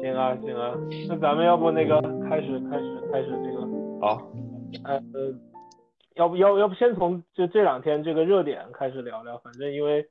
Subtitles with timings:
[0.00, 0.74] 行啊行啊，
[1.08, 3.60] 那咱们要不那个开始开始开始这个。
[4.00, 4.30] 好，
[4.84, 5.00] 呃，
[6.16, 10.04] 要不要要不先从就这两天这个热点开始聊聊，反正因为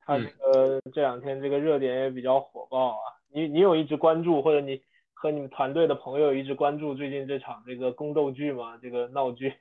[0.00, 3.02] 他这个这两天这个热点也比较火爆啊，
[3.32, 4.80] 你你有一直关注或者你
[5.14, 8.78] 和你们团队的朋友一直关注最近这场这个宫斗剧吗？
[8.82, 9.54] 这个闹剧？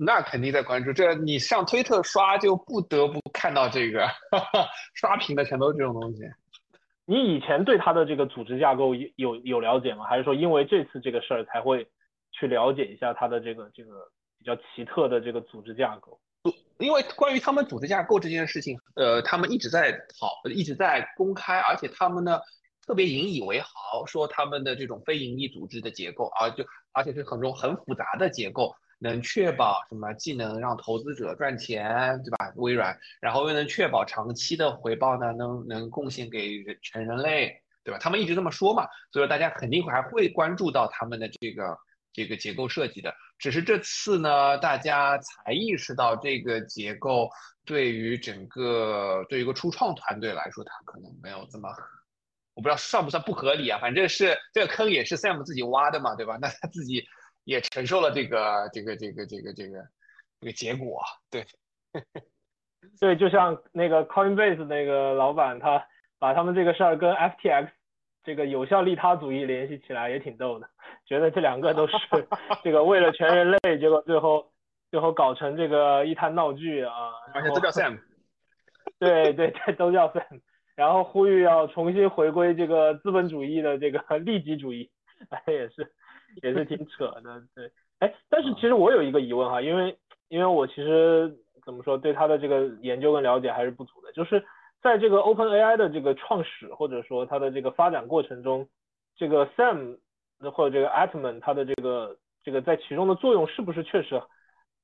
[0.00, 4.06] 那肯定在关注，这你上推特刷就不得不看到这个，
[4.94, 6.22] 刷屏的全都是这种东西。
[7.04, 10.04] 你以前对他的这个组织架构有有有了解吗？
[10.04, 11.84] 还是说因为这次这个事儿才会
[12.30, 16.20] 去了解一下他的这个这个比较奇特的这个组织架构？
[16.78, 22.38] 因为关于他们组织架构这件事情，呃，他们一直在讨，一直在公开，而且他们呢
[22.86, 28.76] 特别引以为豪，说他们的这种非盈利组织的结构啊，就而且是很多很复杂的结构。
[29.00, 30.12] 能确保什么？
[30.14, 32.52] 既能让投资者赚钱，对吧？
[32.56, 35.32] 微软，然后又能确保长期的回报呢？
[35.32, 37.98] 能能贡献给全人类，对吧？
[38.00, 38.82] 他们一直这么说嘛，
[39.12, 41.78] 所以说大家肯定还会关注到他们的这个
[42.12, 43.14] 这个结构设计的。
[43.38, 47.30] 只是这次呢，大家才意识到这个结构
[47.64, 51.68] 对于整个对于一个初创团队来说，它可能没有这么，
[52.54, 53.78] 我不知道算不算不合理啊？
[53.78, 56.36] 反正是这个坑也是 Sam 自己挖的嘛，对吧？
[56.40, 57.06] 那他自己。
[57.48, 59.82] 也承受了这个这个这个这个这个
[60.38, 61.46] 这个结果，对，
[63.00, 65.82] 对，就像那个 Coinbase 那个老板，他
[66.18, 67.70] 把他们这个事儿跟 FTX
[68.22, 70.68] 这个有效利他主义联系起来，也挺逗的，
[71.06, 71.96] 觉得这两个都是
[72.62, 74.52] 这个为了全人类，结果最后
[74.90, 76.92] 最后搞成这个一滩闹剧啊，
[77.32, 77.98] 而且都叫 Sam，
[79.00, 80.42] 对对对，都叫 Sam，
[80.76, 84.90] 然后呼吁要重新回归这个资本主义的这个利己主义，
[85.30, 85.94] 哎，也是。
[86.42, 89.96] 也是挺 扯的，对，哎，但是其实我有一个疑问哈，因为
[90.28, 94.44] 因为我其实怎么说，对他的这个研究跟了解还是不足的，就是
[94.80, 98.68] 在这个 Open AI 的这个创始或者说它的这个发展过程中，
[99.16, 99.98] 这个 Sam
[100.52, 104.22] 或者这个 Atman 它的这个这个在其中的作用是不是确实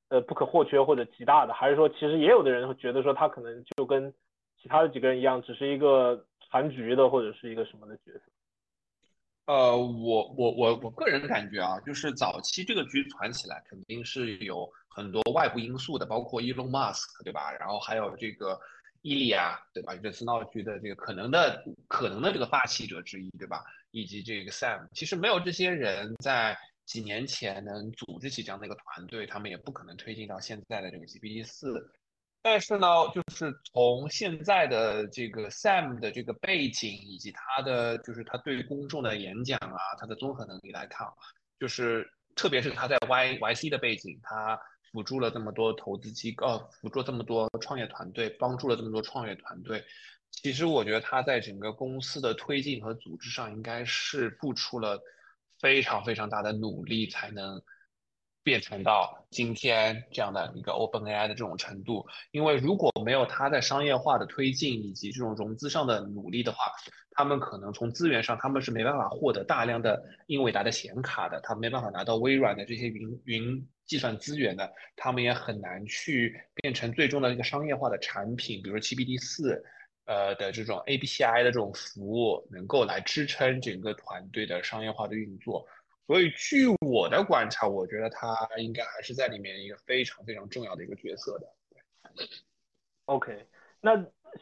[0.09, 4.13] 呃不可或缺或者极大的，还是说其实也有的人会觉得说他可能就跟
[4.61, 8.21] 其他的几个人一样，只是一个残局的或者是一个什么的角色？
[9.47, 17.53] 呃，我我我我个人感觉啊，就是早期这个局传起来肯定是有很多外部因素的，包括 Elon Musk 对吧？
[17.53, 18.59] 然后还有这个
[19.03, 19.95] 伊利亚对吧？
[19.97, 23.63] 这次闹剧的这个可能的可能的这个发起者之一对吧？
[23.91, 26.57] 以及这个 Sam，其实没有这些人在
[26.87, 31.87] 几年前能组织起这样的一个团队，他们也不可能推进到现在的这个 GPT 四。
[32.47, 41.09] 但是呢，就是从现在的这个 Sam 的这个背景，以及他的就是他对公众的演讲啊，他的综合能力来看，
[41.59, 42.07] 就是
[42.37, 44.61] 特别是他在 Y YC 的背景，他
[44.93, 49.83] 辅助了这么多投资机构，辅助这么多创业团队，帮助了这么多创业团队。
[50.31, 55.01] 其实我觉得他在整个公司的推进和组织上，应该是付出了
[55.61, 57.63] 非常非常大的努力，才能。
[58.45, 66.59] 变成到今天这样的一个 Open AI 的这种程度，因为如果没有它在商业化的推进以及这种融资上的努力的话，
[67.13, 79.65] 他们可能从资源上他们是没办法获得大量的英伟达的显卡的，他没办法拿到微软的这些云云计算资源的，他们也很难去变成最终的一个商业化的产品，比如 GPT 四，
[80.05, 85.67] 呃的这种 API 的这种服务，能够来支撑整个团队的商业化的运作。
[86.07, 91.49] 所以，据我的观察，我觉得他应该还是在里面一个非常非常重要的一个角色的。
[93.07, 93.47] OK，
[93.81, 93.97] 那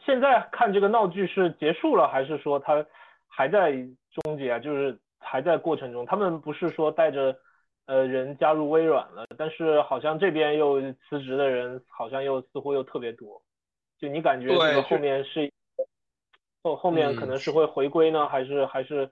[0.05, 2.85] 现在看这个闹剧是结束了，还是说他
[3.27, 3.71] 还在
[4.11, 4.59] 终结啊？
[4.59, 6.05] 就是还在过程中？
[6.05, 7.33] 他们不是说带着
[7.85, 13.41] 呃人加入微软了，但是好像这边又辞职的人好像又似乎又特别多。
[13.99, 15.49] 就你感觉这个后面是
[16.61, 19.09] 后后面可能是会回归呢，还是还是？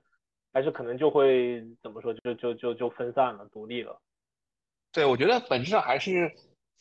[0.53, 4.01] 还是可能就会怎么说，就就就就分散了，独立了。
[4.91, 6.29] 对，我觉得本质上还是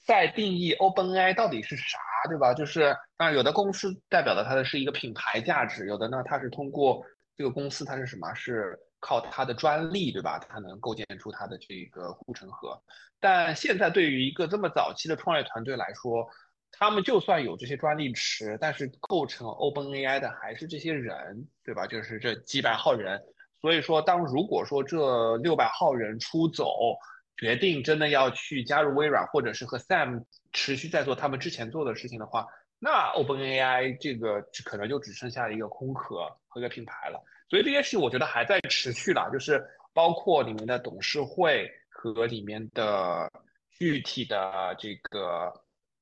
[0.05, 1.99] 在定义 OpenAI 到底是啥，
[2.29, 2.53] 对吧？
[2.53, 7.05] 就是当然有的公司代表的它的是一个品牌价值，有的呢它是通过
[7.37, 8.35] 这个公司它是什么？
[8.35, 10.39] 是靠它的专利，对吧？
[10.39, 12.83] 它能构建出它的这个护城河。
[13.21, 16.29] 但现在对于一个这么早期的创业团队来说，
[16.73, 21.87] 他们就算有这些专利池，但是构成 OpenAI 的还是这些人，对吧？
[21.87, 23.23] 就是这几百号人。
[23.61, 26.97] 所以说，当如果说这六百号人出走，
[27.37, 32.47] 决定真的要去加入微软，或者是和 Sam 持续在做他们之前做的事情的话，
[32.79, 37.23] 那 OpenAI 这个可能就只剩下一个空壳和一个品牌了。
[37.49, 43.31] 所以这件事情我觉得还在持续了，就是包括里面的董事会和里面的
[43.71, 45.53] 具体的这个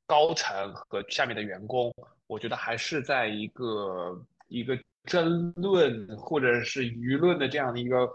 [0.07, 1.93] 高层和下面的员工，
[2.27, 4.79] 我觉得还是在一个一个
[5.09, 8.09] 争论或者是舆论的这样的一个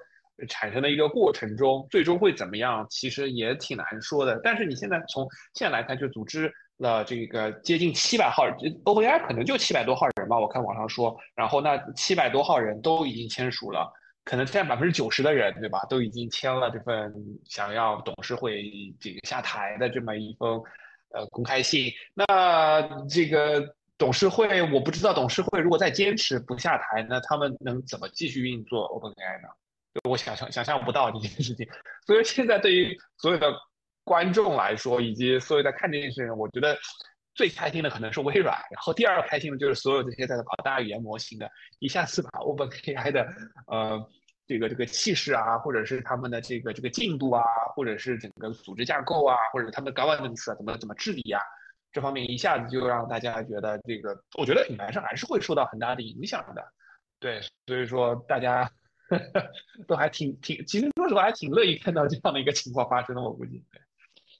[0.47, 4.39] 产生的一个过程中，最终会怎么样，其实也挺难说的。
[4.43, 8.47] 但是你现在从现在来看，就组织了这个接近七百号
[8.85, 13.91] ，OpenAI 可能就七百多号人吧，我看网上说，然后那七百多号人都已经签署了。
[14.25, 17.13] 可能现在百分之九十的人，对吧，都已经签了这份
[17.43, 18.63] 想要董事会
[18.97, 20.63] 这个下台的这么一封
[21.13, 21.91] 呃公开信。
[22.13, 29.49] 那这个董事会，我不知道董事会如果再坚持不下台，那他们能怎么继续运作 OpenAI 呢？
[30.09, 31.67] 我想象想象不到这件事情。
[32.05, 33.53] 所以现在对于所有的
[34.03, 36.77] 观众来说，以及所有在看这件事情，我觉得。
[37.35, 41.49] 最开心的可能是微软，然后第二开心的就是所有这些在搞大语言模型的，
[41.79, 43.27] 一下子把 OpenAI 的
[43.65, 43.99] 呃
[44.45, 47.43] 这个这个气势啊，或者是他们的这个这个进度啊，
[47.75, 51.41] 或者是整个组织架构啊，或者他们的 governance 啊，怎么怎么治理啊，
[51.93, 56.61] 这方面一下子就让大家觉得这个，我觉得品牌上还是会受到很大的影响的。
[57.19, 58.69] 对，所以说大家
[59.87, 63.63] 都还挺挺，其实说实话还挺乐意看到这样的一个情况发生的，我估计。
[63.71, 63.79] 对，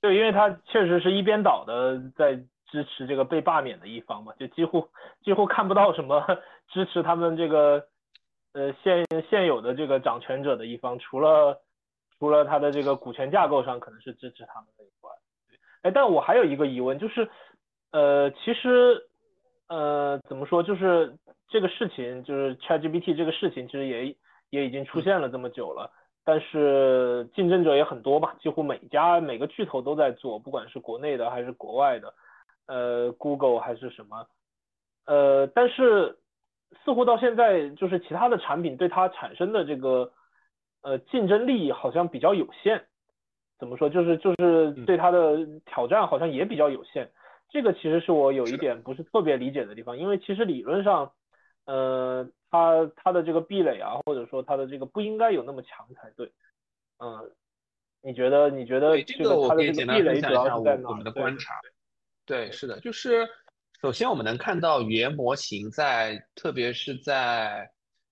[0.02, 2.44] 对，因为它确实是一边倒的在。
[2.74, 4.90] 支持这个被罢免的一方嘛，就几乎
[5.24, 6.26] 几乎看不到什么
[6.74, 7.86] 支持他们这个
[8.54, 11.62] 呃现现有的这个掌权者的一方，除了
[12.18, 14.86] 除了他的这个股权架构上可能是支持他们的。
[15.84, 17.30] 哎，但我还有一个疑问，就是
[17.92, 19.00] 呃其实
[19.70, 21.16] 呃怎么说，就是
[21.48, 24.16] 这个事情就是 ChatGPT 这个事情，其实也
[24.50, 25.92] 也已经出现了这么久了，
[26.26, 32.14] 但是竞争者也很多吧，几乎每家每个巨头都在做，不管是国内的还是国外的。
[32.66, 34.26] 呃，Google 还是什么，
[35.06, 36.18] 呃，但是
[36.86, 40.14] 似乎到现在就是其他的产品对它产生的这个
[40.82, 42.86] 呃竞争力好像比较有限，
[43.60, 43.90] 怎么说？
[43.90, 47.10] 就是就是对它的挑战好像也比较有限。
[47.50, 51.12] 这个其实是我有一点不是特别理解的地方，因为其实理论上，
[51.66, 56.32] 呃，它它的这个壁垒啊，或者说它的这个不应该有那么强才对。
[56.98, 57.32] 嗯，
[58.02, 58.50] 你觉得？
[58.50, 60.90] 你觉得这个这个壁垒主要是在哪？
[60.90, 61.54] 我们的观察。
[62.26, 63.28] 对，是的，就是
[63.82, 67.70] 首先我们能看到语言模型在，特别是在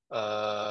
[0.10, 0.70] 呃，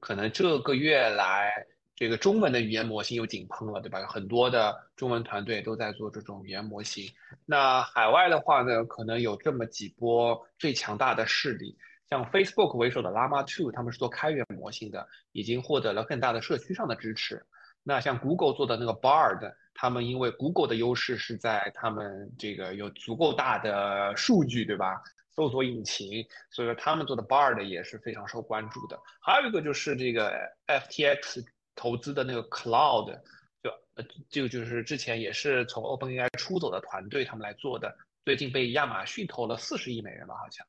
[0.00, 1.52] 可能这个月来，
[1.96, 4.00] 这个中文的语言模型又井喷了，对吧？
[4.00, 7.12] 有很多的中文团队都在做这种语言模型。
[7.46, 11.76] 那海外的话呢，可能有这么几波最强大的势力，
[12.08, 17.44] 像 Facebook 为首的 Llama 2，他们是做开源模型的，已经获得了更大的社区上的支持。
[17.82, 19.54] 那像 Google 做的那个 Bard。
[19.76, 25.02] 他们因为 Google 的优势是在他们这个有足够大的数据，对吧？
[25.34, 28.96] 搜索引擎，所以说他们做的 Bard 也是非常受关注的。
[29.20, 30.32] 还有一个就是这个
[30.68, 31.44] FTX
[31.74, 33.20] 投资的那个 Cloud，
[33.62, 40.66] 就呃就就是之前也是从 OpenAI 出走的团队他们来做的，最近被亚马逊投了四十亿美元吧，好像。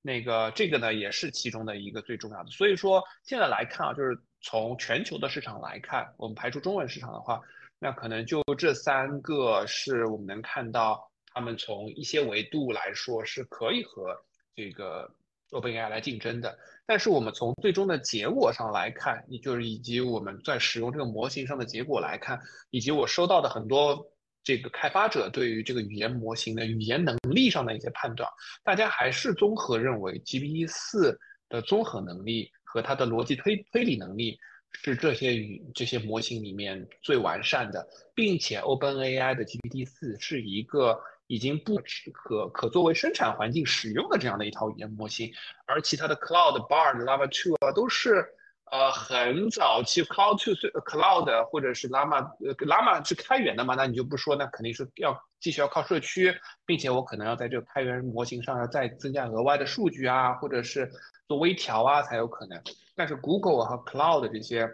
[0.00, 2.50] 那个这个呢也是其中的一个最重要的。
[2.50, 7.40] 所以说现在来看啊，就是从全球的市场来看，我们排除中文市场的话。
[7.84, 14.16] 那可能就这三个是我们能看到，他们从一些维度来说是可以和
[14.54, 15.12] 这个
[15.52, 16.58] OpenAI 来竞争的。
[16.84, 22.40] 但是我们从最终的结果上来看，也就是以及我们在使用这个模型上的结果来看，
[22.70, 24.04] 以及我收到的很多
[24.42, 28.28] 这个开发者对于这个语言模型的语言能力上的一些判断，
[28.64, 31.18] 大家还是综合认为 GPT 四
[31.48, 34.38] 的综合能力和它的逻辑推推理能力。
[34.74, 40.98] 是这些语这些模型里面最完善的，并且 OpenAI 的 GPT 四是一个
[41.32, 41.80] 已经不
[42.12, 45.32] 可可作为生产环境使用的这样的一套语言模型，
[45.64, 48.22] 而其他的 Cloud、Bard、Llama 2啊都是
[48.70, 60.92] 呃很早期 Cloud to Cloud 或者是 Llama 呃 Llama 是开源的嘛，那你就不说，那肯定是要继续要靠社区，并且我可能要在这个开源模型上要再增加额外的数据啊，或者是
[61.26, 62.62] 做微调啊才有可能。
[62.94, 64.68] 但是 Google 和 Cloud 这些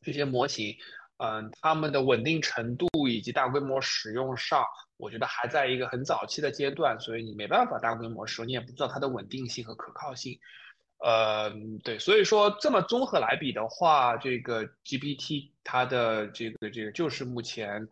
[0.00, 0.76] 这些模型，
[1.16, 4.64] 嗯，它们的稳定程度以及大规模使用上，
[5.02, 10.38] 我觉得还在一个很早期的阶段，所以你没办法大规模使用，你也不知道它的稳定性和可靠性。
[10.98, 11.50] 呃，
[11.82, 17.88] 对，所以说这么综合来比的话，这个 GPT 它的这个这个就是目前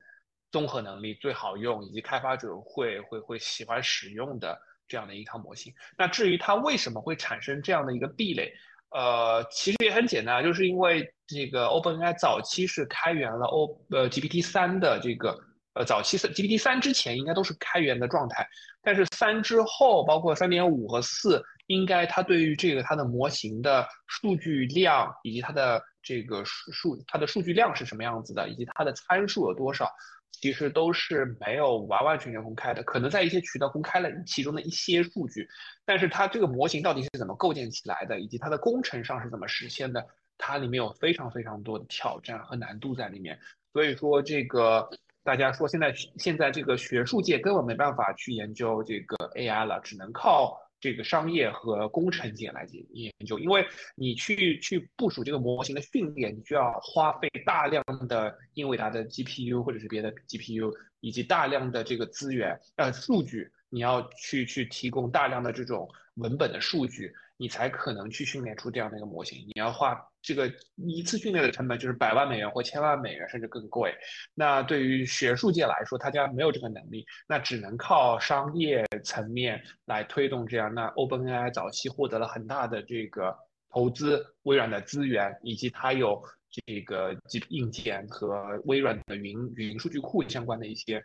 [0.53, 5.75] 综合能力最好用，以及开发者会会会喜欢使用的这样的一套模型。
[5.99, 8.53] 那至于它为什么会产生这样的一个壁垒？
[8.91, 15.37] 呃，其实也很简单，就是因为这个 OpenAI 早期是开源了 O 呃 GPT 三的这个
[15.75, 18.47] 呃早期是 GPT 三之前应该都是开源的状态，
[18.83, 29.89] 但是三之后，包括三点五和四，应该它对于这个它的模型的数据量以及它的这个数数它的数据量是什么样子的，以及它的参数有多少，
[30.33, 35.49] 其实都是没有完完全全公开的，可能在一些渠道公开了其中的一些数据，
[35.85, 40.05] 但是它这个模型到底是怎么构建起来的，以及它的工程上是怎么实现的，
[40.37, 43.39] 它里面有非常非常多的挑战和难度在里面。
[43.73, 44.89] 所以说，这个
[45.23, 50.59] 大家说现在现在这个学术界根本没办法去研究这个 AI 了，只能靠。
[50.83, 53.63] 这个商业和工程界来研研究，因为
[53.95, 67.13] 你去去部署这个模型的训练，你需要花费大量的英伟达的 GPU 或者是别的 GPU，以及大量的这个资源呃数据，你要去去提供大量的这种文本的数据。
[67.41, 69.39] 你才可能去训练出这样的一个模型。
[69.47, 73.95] 你要花这个一次训练的成本就是百万美元或千万美元，甚至更贵。
[74.35, 80.75] 那对于学术界来说，他家没有这个能力，那只能靠商业层面来推动这样。
[80.75, 83.35] 那 OpenAI 早期获得了很大的这个
[83.71, 87.17] 投资，微软的资源，以及它有这个
[87.49, 91.03] 硬件和微软的云云数据库相关的一些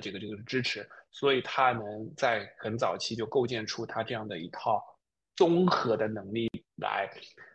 [0.00, 4.82] 这个这个支持，所以它能在很早期就构建出它这样的一套。
[5.36, 7.10] 综合的能力来，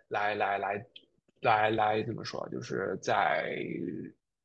[0.08, 0.86] 来来来，
[1.42, 2.48] 来来怎么说？
[2.50, 3.58] 就是在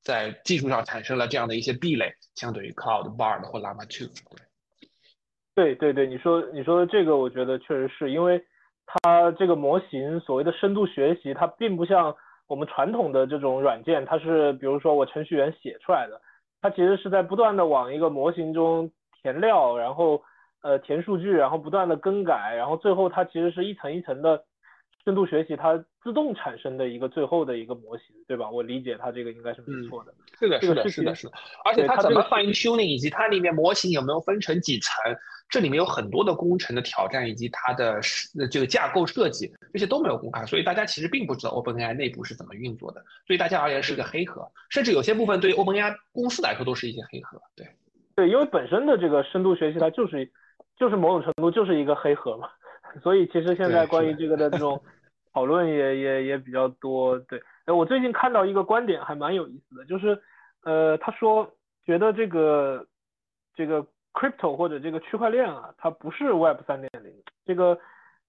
[0.02, 4.10] 在技术上产生了这样的一些壁垒，相对于 Cloud、Bard 或 Llama 2。
[5.54, 8.42] 对对对，你说你说的这个，我觉得确实是因为
[8.86, 12.16] 它这个模型所谓的深度学习，它并不像
[12.46, 16.20] 我们传统的这种软件，它是比如说我程序员写出来的，
[16.62, 18.90] 它其实是在不断的往一个模型中
[19.20, 20.22] 填料，然后。
[20.66, 24.42] 呃，填数据，然后不断的更改，然后最后它其实是一层一层的
[25.04, 28.50] 深度学习，它自动产生的一个最后的一个模型，对吧？
[28.50, 30.12] 我理解它这个应该是没错的。
[30.36, 31.34] 是的，是的，是的，是的。
[31.64, 34.92] 而且它怎么 fine tuning，以及它里面模型有没有分成几层，
[35.48, 38.00] 这里面有很多的工程的挑战，以及它的
[38.50, 43.00] 这个架构设计，这些都没有公开，所以大家其实并不知道 OpenAI 内部是怎么运作的。
[43.24, 47.40] 对大家而言是个黑盒，甚至有些部分对于 OpenAI 公司来说都是一些黑盒。
[47.54, 47.68] 对，
[48.16, 50.28] 对，因为本身的这个深度学习它就是。
[50.76, 52.50] 就是某种程度就是一个黑盒嘛，
[53.02, 54.78] 所以其实现在关于这个的这种
[55.32, 57.18] 讨论也也也比较多。
[57.20, 60.20] 对，哎，我最近看到一个观点还蛮有意思的，就是
[60.64, 61.50] 呃，他说
[61.86, 62.86] 觉得这个
[63.54, 67.10] 这个 crypto 或者这个区块链啊，它不是 Web 三点零，
[67.46, 67.78] 这个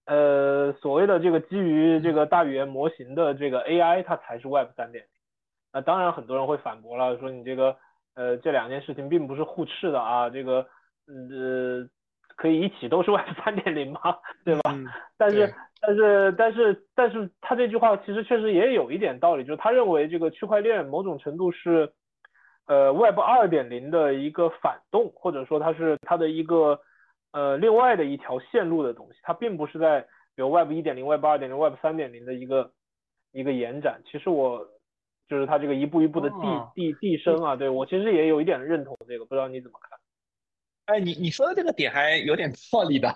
[0.05, 5.11] 呃所谓的这个基于这个大语言模型的这个 AI 它才是 Web 三点零。
[5.73, 7.75] 那当然很多人会反驳了，说你这个
[8.15, 10.65] 呃这两件事情并不是互斥的啊，这个
[11.07, 11.85] 呃。
[12.37, 13.99] 可以一起都是 Web 三点零吗？
[14.45, 14.71] 对吧？
[15.17, 21.91] 但是但是但是但是他这句话其实确实也有一点道理，就是他认为这个区块链某种程度是
[22.67, 26.79] 呃 Web 二点零的一个反动，或者说它是它的一个
[27.33, 30.01] 呃另外的一条线路的东西，它并不是在
[30.35, 32.71] 比如 Web 一点零、Web 二点零、Web 三点零的一个
[33.31, 34.01] 一个延展。
[34.11, 34.65] 其实我
[35.27, 39.96] 就是它这个一步一步的递递递升啊，对我其实也有一点认同这个，不知道你怎么看？
[40.87, 43.13] 哎，你你说的这个点还有点道理的，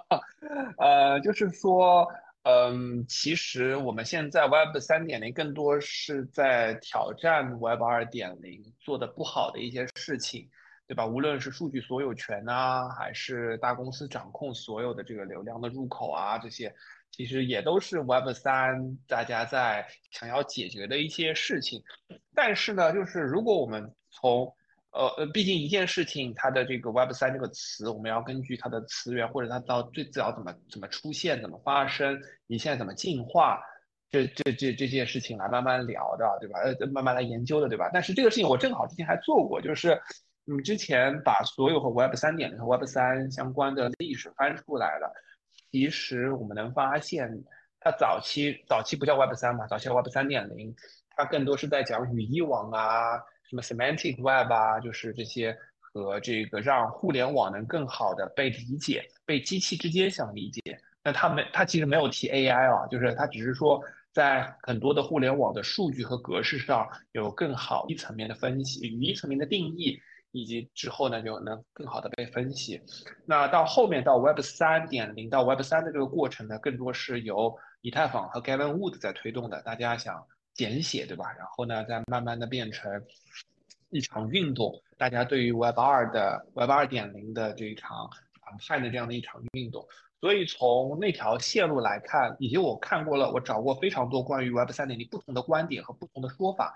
[0.80, 2.08] 呃，就是说，
[2.44, 10.48] 嗯，其实我们现在 Web 三点零更多是在挑战 Web 二点零做的不好的一些事情，
[10.86, 11.06] 对吧？
[11.06, 16.74] 无论是数据所有权啊，还是大公司掌控所有的这个流量的入口啊，这些
[17.10, 21.82] 其实也都是 Web 三大家在想要解决的一些事情。
[22.34, 24.50] 但是呢，就是如果我们从
[24.94, 33.60] 呃呃，毕竟一件事情，它的这个 Web 三这个词，我们要根据它的词源或者它到最早怎么怎么出现、怎么发生，你现在怎么进化，
[34.08, 36.60] 这这这这件事情来慢慢聊的，对吧？
[36.60, 37.90] 呃，慢慢来研究的，对吧？
[37.92, 40.00] 但是这个事情我正好之前还做过，就是
[40.44, 45.12] 你之前把所有和 Web 三点零和 Web 三相关的历史翻出来了，
[45.72, 47.28] 其实我们能发现，
[47.80, 50.72] 它早期早期不叫 Web 三嘛，早期叫 Web 三点零，
[51.16, 53.20] 它更多是在讲语义网啊。
[53.48, 60.60] 什么 semantic web 啊，就是这些和这个让互联网能更好的被理解，被机器之间相理解。
[61.02, 63.80] 那他没，他其实没有提 AI 啊，就是他只是说
[64.12, 70.00] 在很多的互联网的数据和格式上有更好一层面的分析，语义层面的定义，
[70.32, 72.80] 以及之后呢就能更好的被分析。
[73.26, 79.60] 那到后面到 Web 三点零到 Web 三的这个过程呢，更多是由以太坊和 Gavin Wood 在推动的。
[79.62, 80.26] 大家想。
[80.54, 81.32] 简写对吧？
[81.36, 83.04] 然后呢，再慢慢的变成
[83.90, 88.08] 一场运动，大家对于 Web 二的 Web 二点零的这一场
[88.40, 89.86] 反派的这样的一场运动。
[90.20, 96.74] 所以从那条线路来看，以及我看过了，我找过非常多关于 Web 三点零不同的观点和不同的说法。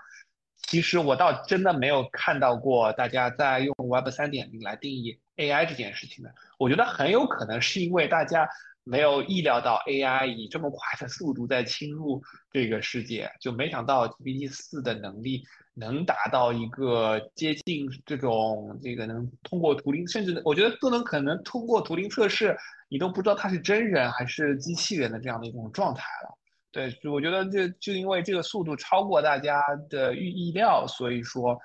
[0.61, 6.31] 其实我倒真的没有看到过大家在用 Web 三点零来定义 AI 这件事情的。
[6.59, 8.47] 我觉得很有可能是因为大家
[8.83, 12.21] 没有意料到 AI 以这么快的速度在侵入
[12.51, 15.43] 这个世界，就没想到 GPT 四的能力
[15.73, 22.57] 能达到一个接近这种这个能通过图灵，甚至我觉得都能可能通过图灵测试，
[22.89, 26.35] 你都不知道它是真人还是机器人的这样的一种状态了。
[26.71, 31.57] 对，我觉得这就因为这个速度超过大家的预意料，所以说，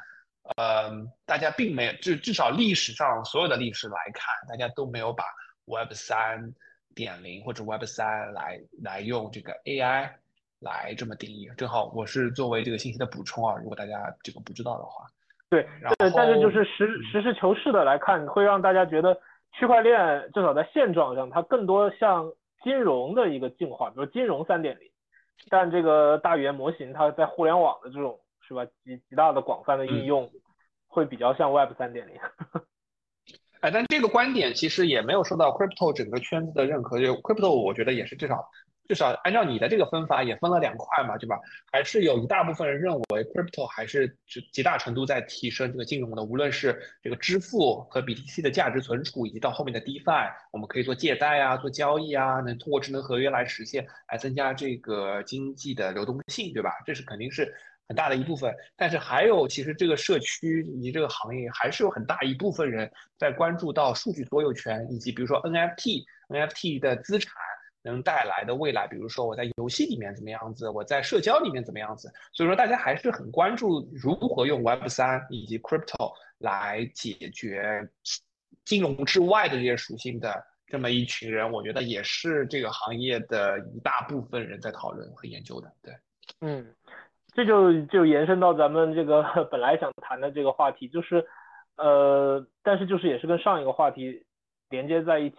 [0.57, 0.91] 呃，
[1.27, 5.25] 大家并没有，至至少历史上所有的历史来看，大家都没有把
[5.67, 6.55] Web 三
[6.95, 10.11] 点零或者 Web 三来来用这个 AI
[10.61, 11.49] 来这么定义。
[11.57, 15.05] 正好我是作为这个信息的补充啊，如果大家这个不知道的话。
[15.51, 19.17] 对，然后，但是就是实实事求是的来看，会让大家觉得
[19.53, 22.33] 区块链至少在现状上，它更多像
[22.65, 24.91] 金融的一个进化，比如金融三点零。
[25.51, 30.29] 但这个大语言模型，它在互联网的这种是吧极极大的广泛的应用，
[30.89, 32.15] 会比较像 Web 三点零。
[33.65, 37.01] 哎，但这个观点其实也没有受到 Crypto 整个圈子的认可。
[37.01, 38.47] 就 Crypto，我觉得也是至少。
[38.87, 41.41] 至少按照你的这个分法，也分了两块嘛，对吧？
[41.73, 56.71] 还是有一大部分人认为，crypto 还是就极大程度在提升这个金融的，无论是这个支付和 BTC 的价值存储，以及到后面的 DeFi，我们可以做借贷啊，做交易啊，能通过智能合约来实现，来增加这个经济的流动性，对吧？
[56.85, 57.55] 这是肯定是
[57.89, 58.55] 很大的一部分。
[58.77, 67.33] 但是还有，其实这个社区以及这个行业，还是有很大一部分人在关注到数据所有权，以及比如说 NFT，NFT 的资产。
[67.87, 77.87] 能带来的未来，比如说我在游戏里面怎么样子，我在社交里面怎么样子，所以说大家还是很关注如何用 Web 三以及 Crypto 来解决
[78.65, 85.71] 金融之外的这些属性的这么一群人，我觉得也是这个行业的一大部分人在讨论和研究的。
[85.83, 85.95] 对，
[86.41, 86.75] 嗯，
[87.35, 91.27] 这就就延伸到咱们这个 本来想谈的这个话题，就是
[91.77, 94.25] 呃，但是就是也是跟上一个话题
[94.71, 95.37] 连接在一起。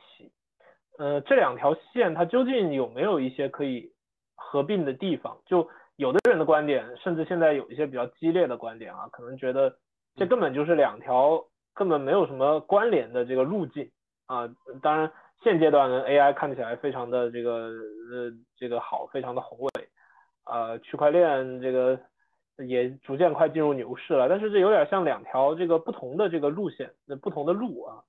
[0.97, 3.91] 呃，这两条线它究竟有没有一些可以
[4.35, 5.37] 合并的地方？
[5.45, 9.73] 就有的人的观点，甚至现在有一些比较激烈的观点啊，可能觉得
[10.15, 11.41] 这根本就是两条
[11.73, 13.89] 根本没有什么关联的这个路径
[14.27, 14.49] 啊。
[14.81, 15.11] 当然，
[15.43, 17.51] 现阶段的 AI 看起来非常的这个
[18.11, 19.69] 呃这个好，非常的宏伟
[20.45, 21.99] 呃，区块链这个
[22.67, 24.29] 也逐渐快进入牛市了。
[24.29, 28.03] 但是这有点像两条这个不同的这个路线，那不同的路啊。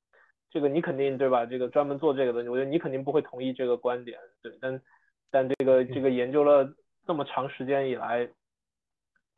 [0.49, 1.45] 这个你肯定对吧？
[1.45, 4.57] 这个专门做这个的，我觉得你肯定不会同意这个观点，对。
[4.61, 4.83] 但
[5.31, 6.67] 但这个这个研究了
[7.07, 8.27] 这么长时间以来，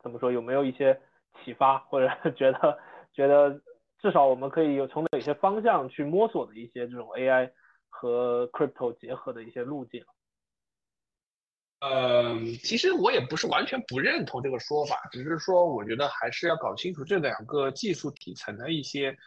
[0.01, 0.97] 怎么说有没有一些
[1.43, 2.79] 启发，或者 觉得
[3.11, 3.59] 觉得
[3.99, 7.51] 至少我们可以有从哪些方向去摸索的一些这种 AI
[7.89, 10.05] 和 crypto 结合的一些路径？
[11.79, 19.17] 嗯，其实我也不是完全不认同这个说法，只是说我觉得还是要搞清楚这两个技术底层的一些。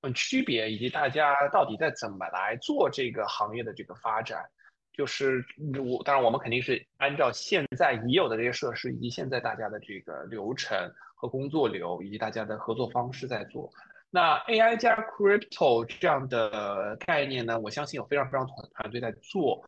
[0.00, 4.44] 嗯，区别以及大家到底在怎么来做这个行业的这个发展，
[4.92, 5.44] 就是
[5.76, 13.68] 我当然我们肯定是按照现在已有的这些设施以及现在大家的这个流程和工作流以及大家的合作方式在做。
[14.08, 19.66] 那 AI 加 Crypto 这样的概念呢，我相信有非常非常团团队在做。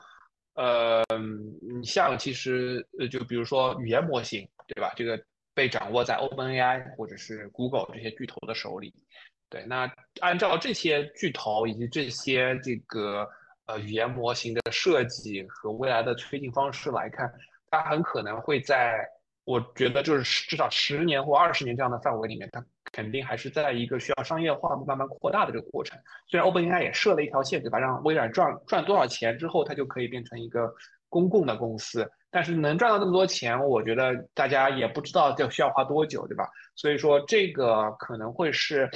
[0.61, 1.03] 呃，
[1.63, 4.93] 你像其实呃，就比如说语言模型，对吧？
[4.95, 5.19] 这个
[5.55, 8.93] 被掌握在 OpenAI 或者是 Google 这些巨头的手里。
[9.49, 13.27] 对，那按照这些巨头以及这些这个
[13.65, 17.33] 呃语言模型的设计和未来的推进方式来看，
[17.71, 19.03] 它很可能会在
[19.45, 25.99] 我觉得就是至少十年或二十年这样的范围里面，它肯定还是在一个需要商业化慢慢扩大的这个过程。
[26.27, 27.79] 虽然 OpenAI 也设了一条线，对吧？
[27.79, 30.75] 让微软赚赚多少钱之后，它就可以变成一个
[31.09, 36.49] 公共的公司，但是能赚到那么多钱，我觉得大家也不知道要需要花多久，对吧？
[36.75, 38.89] 所以说这个可能会是。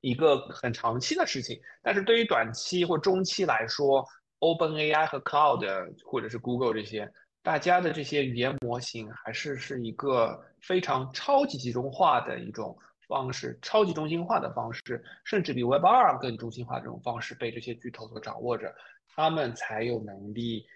[0.00, 4.06] 一个很长期的事情，但是对于短期或中期来说
[4.38, 7.10] ，OpenAI 和 Cloud 或者是 Google 这些，
[7.48, 18.70] 大家的这些语言模型还是是一个非常超级集中化的一种方式，超级中心化的方式，甚至比 Web 二更中心化这种方式被这些巨头所掌握着，
[19.16, 20.66] 他们才有能力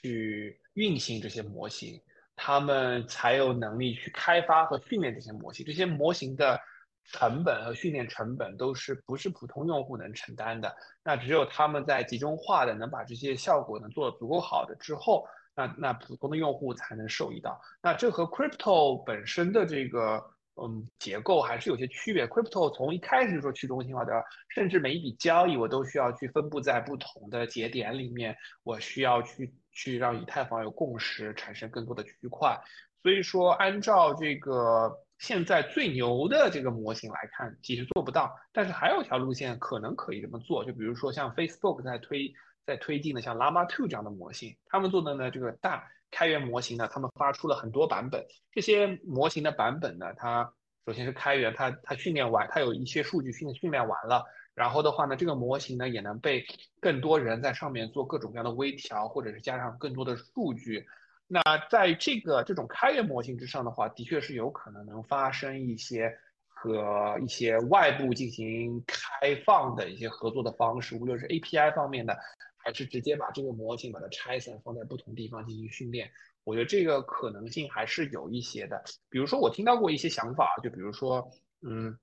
[0.00, 2.00] 去运行这些模型，
[2.34, 6.58] 他们才有能力去开发和训练这些模型，这些模型的。
[7.04, 10.72] 成本和训练成本都是不是普通用户能承担的？
[11.02, 17.60] 那只有他们在集中化的能把这些效果能做得足够好的之后，那那普通的用户才能受益到。
[17.82, 20.22] 那这和 crypto 本身的这个
[20.56, 22.26] 嗯结构还是有些区别。
[22.26, 32.58] crypto 从一开始就说去中心化的，甚至每一笔交易我都需要去分布在不同的节点里面，我需要去去让以太坊有共识，产生更多的区块。
[33.02, 34.98] 所以说，按照这个。
[35.18, 38.36] 现在最牛的这个模型来看，其实做不到。
[38.52, 42.34] 但是还有一条路线可能可以这么做，就比如说像 Facebook 在推
[42.66, 48.26] 在推进的像 Llama 2这样的模型，他们做的呢这个大开源模型呢，他们发出了很多版本。
[48.52, 50.52] 这些模型的版本呢，它
[50.86, 56.44] 首先是开源，它它训练完，它有一些数据训训练完了，然后的话呢，这个模型呢也能被
[56.80, 60.86] 更多人在上面做各种各样的微调，或者是加上更多的数据。
[61.26, 66.12] 那在这个这种开源模型之上的话，的确是有可能能发生一些
[66.46, 72.18] 和一些外部进行开放的一些合作的方式，无论是 API 方面的，
[72.62, 76.10] 还是直接把这个模型把它拆散放在不同地方进行训练。
[76.44, 78.82] 我觉得这个可能性还是有一些的。
[79.08, 81.96] 比如说，我听到过一些想法，就比如说，嗯，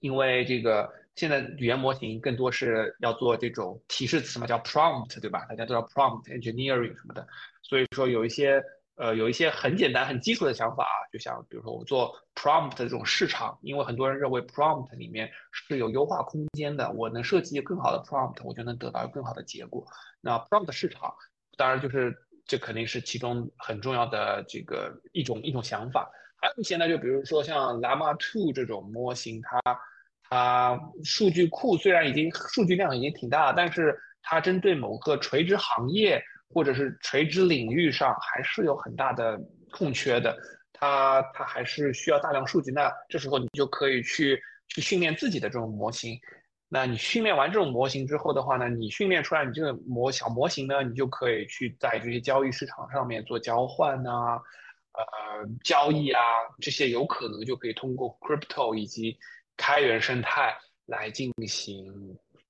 [0.00, 5.44] 因为这个现在语言模型更多是要做这种提示词嘛，叫 prompt，对吧？
[5.46, 7.26] 大家都知道 prompt engineering 什么的。
[7.62, 8.62] 所以说有一些
[8.98, 19.86] 呃有一些很简单很基础的想法啊，就像比如说我做 prompt 这种市场，因为很多人认为 prompt 里面是有优化空间的，我能设计更好的 prompt，我就能得到更好的结果。
[20.20, 21.14] 那 prompt 市场
[21.56, 22.12] 当然就是
[22.44, 26.10] 这肯定是其中很重要的这个一种一种想法。
[26.40, 29.60] 还有一些呢，就比如说像 Llama 2这种模型，它
[30.28, 36.20] 它数据库虽然已经数据量已经挺大，但是它针对某个垂直行业。
[36.50, 39.38] 或者是垂直领域上还是有很大的
[39.70, 40.36] 空缺的，
[40.72, 42.70] 它它还是需要大量数据。
[42.70, 46.18] 那这时候你就可以去去训练自己的这种模型。
[46.70, 54.40] 那你训练完这种模型之后的话呢，你训练出来你这个模小模型呢，你就可以去在这些交易市场上面做交换啊，
[54.94, 56.20] 呃，交易啊，
[56.60, 59.18] 这些有可能就可以通过 crypto 以及
[59.56, 60.56] 开源生态
[60.86, 61.86] 来进行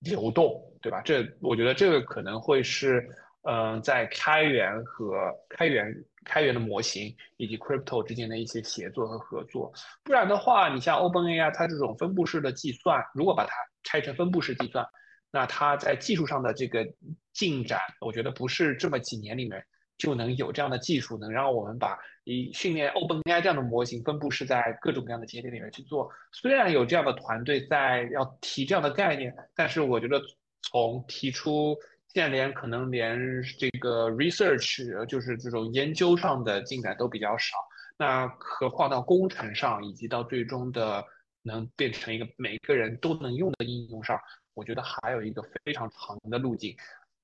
[0.01, 1.03] 流动，对吧？
[1.05, 3.09] 这我觉得这个可能会是。
[3.51, 9.73] 嗯，在开源和开源开源的模型以及 crypto 之间的一些协作和合作，
[10.05, 13.53] 不然的话，你像 OpenAI 它这种分布式的计算，如果把它
[13.85, 14.87] 拆成分布式计算，
[15.31, 16.87] 那它在技术上的这个
[17.33, 19.65] 进展，我觉得不是这么几年里面
[19.97, 26.11] 就能有这样的技术，能让我们把一训练 OpenAI 这样的模型分布式在各种各样的节点里面去做。
[26.33, 30.21] 虽然有这样的团队在要提这样的概念，但是我觉得
[30.61, 31.75] 从提出
[32.09, 33.19] 现在连可能连
[33.59, 37.57] 这个 research 就是这种研究上的进展都比较少，
[37.99, 41.05] 那何况到工程上，以及到最终的
[41.43, 44.19] 能变成一个每个人都能用的应用上，
[44.55, 46.75] 我觉得还有一个非常长的路径。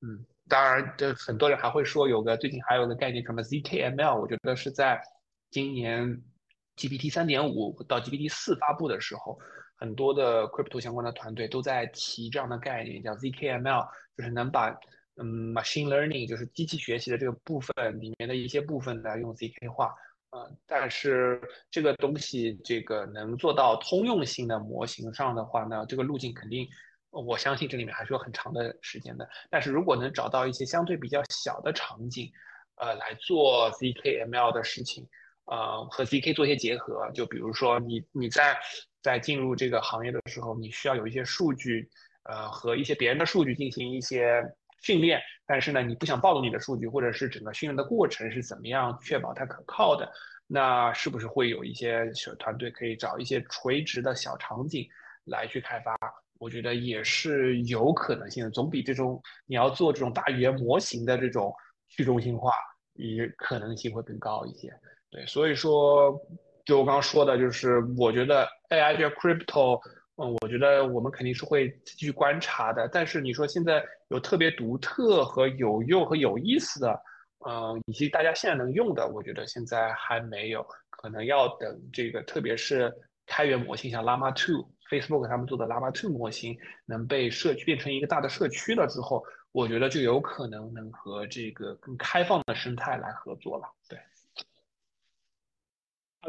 [0.02, 5.02] 嗯，当然，这很多人还会说有个最近还有个概念什么 zkML，我觉得是在
[5.50, 6.22] 今年
[6.76, 9.38] GPT 三点五到 GPT 四发布的时候。
[9.76, 14.70] 很多的 crypto 相关的团队都在提这样的概念，叫 zkML，就是能把
[15.16, 19.94] 嗯 machine learning，就是机器学习的这个部分里面的一些部分呢用 zk 化，
[20.30, 26.68] 呃，但是这个东西这个能做到通用性的模型上的话呢，这个路径肯定，
[27.10, 29.28] 我相信这里面还是有很长的时间的。
[29.50, 32.30] 但是如果能找到一些相对比较小的场景，
[32.76, 35.06] 呃，来做 zkML 的事情，
[35.44, 38.58] 呃，和 zk 做一些结合，就比如说你你在
[39.04, 41.86] 在进入这个行业的时候，你需要有一些数据，
[42.22, 44.42] 呃，和一些别人的数据进行一些
[44.80, 45.20] 训练。
[45.44, 50.10] 但是呢，你不想暴露你的数据，或者是整个训练的过程是怎么样确保它可靠的？
[50.46, 54.88] 那是不是会有一些小团队可以找一些垂直的小场景
[55.24, 55.94] 来去开发？
[56.38, 61.54] 我觉得也是有可能性的，总比这种你要做这种大语言模型的这种
[61.88, 62.54] 去中心化，
[62.94, 64.72] 也可能性会更高一些。
[65.10, 66.18] 对，所以说。
[66.64, 69.78] 就我刚刚说的，就是我觉得 AI 这 crypto，
[70.16, 72.88] 嗯，我觉得我们肯定是会继续观察的。
[72.88, 76.98] 但是你说现在有特别独特和有用和有意思的，
[77.46, 82.90] 嗯，以及大家现在能用的，我觉得现在还没有，可能要等这个，特别是
[83.26, 89.22] 开源模型，像 Llama 2、Facebook 他们做的 Llama 2模型能被社区变成一个大的社区了之后，
[89.52, 93.64] 我觉得就有可能能和这个更开放的生态来合作了。
[93.86, 93.98] 对。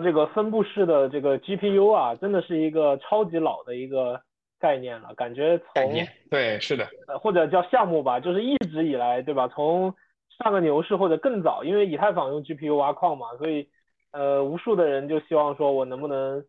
[0.04, 4.22] 这个分布式的这个 GPU 啊，真的是一个超级老的一个
[4.60, 5.94] 概念了，感觉从
[6.30, 9.48] 对是的，呃或者叫项目吧，就是一直以来对吧？
[9.48, 9.94] 从
[10.38, 13.68] 上个牛市或者更早，因为以太坊用 GPU 挖矿嘛，所以
[14.12, 16.44] 呃无数的人就希望说我能不能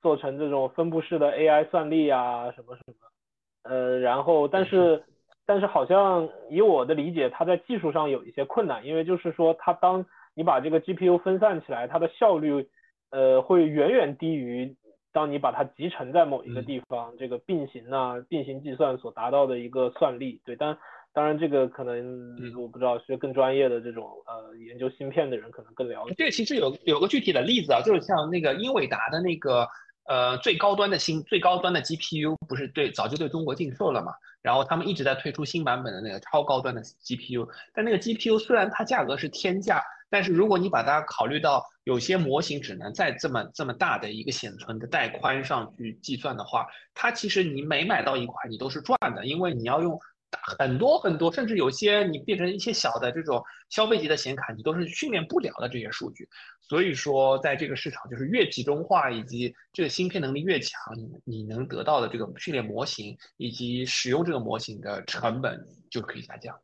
[0.00, 5.02] 做成这种分布式的 AI 算力啊什么什么，呃然后但是
[5.46, 12.68] 但是好像以我的理解，它在技术上有一些困难，因为就是说它当你把这个 GPU 分散起来，它的效率。
[13.14, 14.74] 呃，会远远低于
[15.12, 20.40] 当你把它集成在某一个地方，这个并行啊，并行计算所达到的一个算力。
[20.44, 20.76] 对，但
[21.12, 26.14] 当然这个可能我不知道，学更专业的这种呃研究芯片的人可能更了解。
[26.18, 29.68] 这个其实有有个具体的例子啊，就是像那个英伟达的那个
[30.08, 34.12] 呃最高端的新最高端的 GPU 不是对早就对中国禁售了嘛？
[34.42, 39.80] 然后他们一直在推出新版本的那个超高端的 GPU，但那个 GPU 虽然它价格是天价。
[40.10, 49.98] 但是如果你把它考虑到有些模型只能在这么这么大的一个显存的带宽上去计算的话，它其实你每买到一块你都是赚的，因为你要用
[50.30, 56.26] 很多很多，甚至有些你变成一些小的这种消费级的显卡，你都是训练不了的这些数据。
[56.62, 66.58] 所以说，在这个市场就是越集中化以及这个芯片能力越强，你你能得到的这个训练模型以及使用这个模型的成本就可以下降。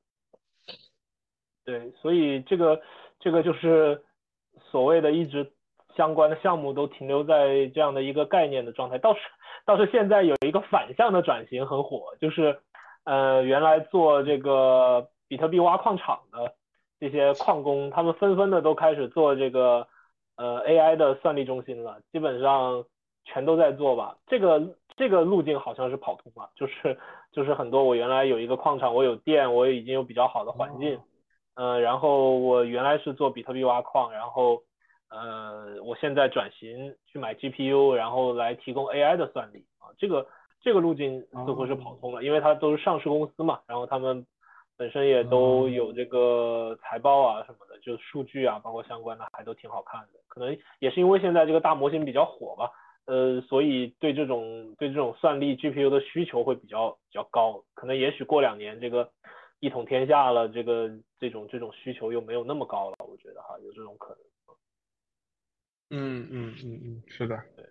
[1.64, 2.80] 对，所以这个。
[3.22, 4.02] 这个就是
[4.70, 5.52] 所谓的一直
[5.96, 9.20] 相关的项目都停留在这样的一个概念的状态，倒是
[9.66, 12.60] 倒是现在有一个反向的转型很火，就是
[13.04, 16.54] 呃原来做这个比特币挖矿场的
[17.00, 19.86] 这些矿工，他们纷纷的都开始做这个
[20.36, 22.84] 呃 AI 的算力中心了，基本上
[23.24, 24.16] 全都在做吧。
[24.26, 24.62] 这个
[24.96, 26.96] 这个路径好像是跑通了，就是
[27.32, 30.98] 就是很多我原来有一个矿场，我有电，我已经有比较好的环境。
[31.60, 34.62] 呃，然后我原来是做比特币挖矿，然后
[35.10, 40.26] 呃，我现在转型去买 GPU，然后来提供 AI 的算力啊，这个
[40.62, 44.24] 这个路径似乎是跑通了，因为它都是上市公司嘛，然后他们
[44.78, 52.70] 本身也都有这个财报啊什么的，就数据啊，包括相关的还都挺好看的，可能也是因为现在这个大模型比较火吧，
[53.04, 59.10] 呃，所以对这种对这种算力 GPU 的需求会比较比较高，可能也许过两年这个。
[59.60, 64.18] 一统天下了，这个这种这种需求又没有那么高了，我觉得哈，有这种可能。
[65.90, 67.36] 嗯嗯嗯嗯，是的。
[67.56, 67.64] 对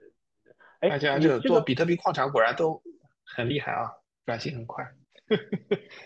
[0.79, 0.89] 对。
[0.89, 2.79] 大家这做比特币矿产果然都
[3.25, 3.89] 很厉害啊，
[4.25, 4.85] 转型很快。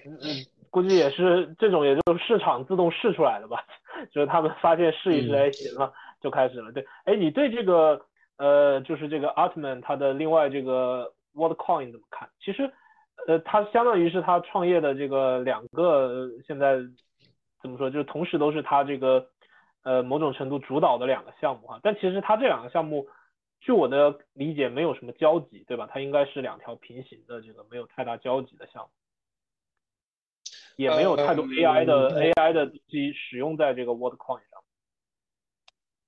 [0.06, 3.66] 嗯嗯，估计也是这种，也就是市场自动试出来的吧，
[4.10, 6.72] 就是他们发现试一试，哎行了，就开始了。
[6.72, 8.06] 对，哎，你对这个
[8.38, 12.30] 呃，就是这个 Altman 它的另外这个 WorldCoin 怎么看？
[12.40, 12.72] 其实。
[13.28, 16.78] 呃，他相当于是他创业的这个两个，现在
[17.62, 19.30] 怎么说，就是同时都是他这个
[19.84, 21.80] 呃某种程度主导的两个项目哈。
[21.82, 23.08] 但其实他这两个项目，
[23.62, 25.88] 据我的理解没有什么交集，对吧？
[25.90, 28.90] 它应该是两条平行的这个没有太大交集的项目，
[30.76, 34.62] 也没有太多 AI 的 AI 的东西使用在这个 WorldCoin 上。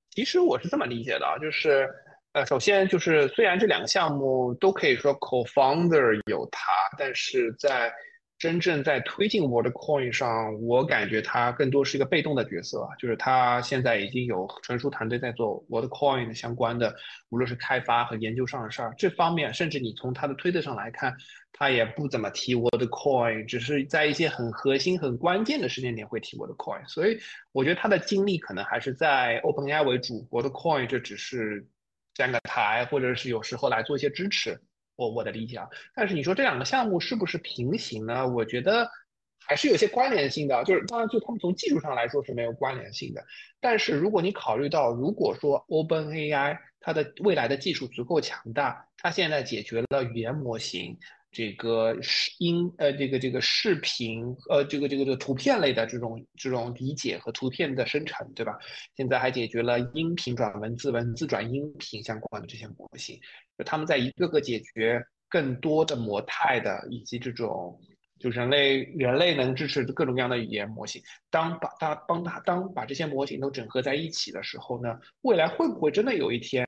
[0.09, 1.89] 其实我是这么理解的啊，就是。
[2.35, 7.89] 呃，首先就是虽然这两个项目都可以说 co-founder 有他，但是在
[8.37, 12.85] 真正在推进 WorldCoin 上，我感觉他更多是一个被动的角色。
[12.99, 16.93] 就是他现在已经有成熟团队在做 WorldCoin 相关的，
[17.29, 18.93] 无论是开发和研究上的事儿。
[18.97, 21.15] 这方面，甚至你从他的推特上来看，
[21.53, 26.85] 他也不怎么提 WorldCoin，只是在一些很核心、很关键的时间点会提 WorldCoin。
[26.89, 27.17] 所以
[27.53, 31.65] 我觉得他的精力可能还是在 OpenAI 为主，WorldCoin 这只是。
[32.15, 34.59] 站个台，或者是有时候来做一些支持，
[34.95, 35.67] 我我的理解啊。
[35.93, 38.27] 但是你说这两个项目是不是平行呢？
[38.27, 38.89] 我觉得
[39.45, 40.63] 还是有些关联性的。
[40.63, 43.23] 就是当然，就他们从技术上来说是没有关联性的。
[43.59, 50.97] 但是如果你考虑到，如果说 OpenAI 它的未来的技术足够强大，它现在解决了语言模型。
[51.35, 58.57] 这个视音呃，这个这个视频呃，这个这个这个图片类的这种这种理解和图片的生成，对吧？
[58.95, 63.19] 现在还解决了音频转文字、文字转音频相关的这些模型，
[63.57, 67.77] 就他们在一个个解决更多的模态的，以及这种
[68.17, 71.01] 就人类人类能支持的各种各样的语言模型。
[71.29, 76.65] 当把它帮他当把这些模型都整合在一起的时候呢，未来会不会真的有一天，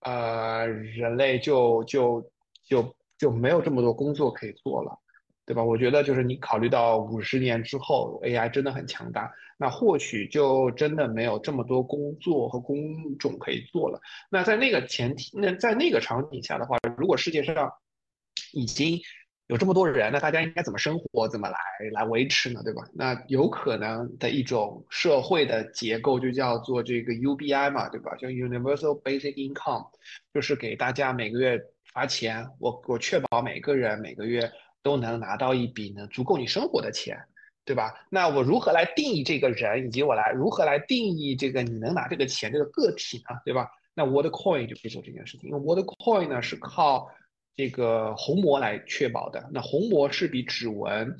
[0.00, 2.28] 呃，人类就就
[2.64, 4.98] 就就没有这么多工作可以做了，
[5.44, 5.62] 对吧？
[5.62, 14.00] 我觉得就是你考虑到五十年之后 AI 真的很强大，那或许就真的没有这么多工作和工种可以做了。
[14.30, 17.70] 那在那个前提，那在那个场景下的话，如果世界上
[18.54, 18.98] 已经
[19.48, 21.58] 有这么多人，那大家应该怎么生活，怎么来
[21.92, 22.62] 来维持呢？
[22.64, 22.82] 对吧？
[22.94, 28.16] 那有可能的一种社会的结构就叫做这个 UBI 嘛，对吧？
[28.16, 29.90] 叫 Universal Basic Income，
[30.32, 31.60] 就是给大家每个月。
[32.00, 34.50] 拿钱，我我确保每个人每个月
[34.82, 37.14] 都能拿到一笔能足够你生活的钱，
[37.66, 37.92] 对吧？
[38.10, 43.68] 那我如何来定义这个人，以及我来如何来定义这个你能拿这个钱这个个体呢，对吧？
[43.92, 47.06] 那 WorldCoin 就可以做这件事情，因为 WorldCoin 呢是靠
[47.54, 51.14] 这个虹膜来确保的，那虹膜是比指纹、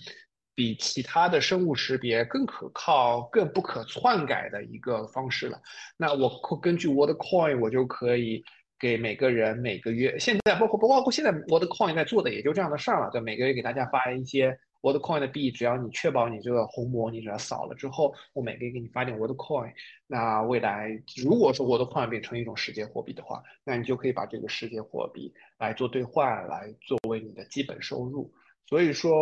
[0.55, 5.61] 比其他的生物识别更可靠、更不可篡改的一个方式了。
[5.99, 8.43] 那我根据 WorldCoin 我就可以。
[8.81, 19.71] 给每个人每个月，现在包括不包括现在我的 coin 在做的也就这样的事儿了，对每个月给大家发一些 WorldCoin 的币，只要你确保你这个红膜你只要扫了之后，我每个月给你发点 WorldCoin。
[20.07, 20.89] 那未来
[21.23, 28.33] 如果说 WorldCoin 变成一种世界货币的话，那你就可以把这个世界货币来做兑换，来作为你的基本收入。
[28.67, 29.13] 所以说，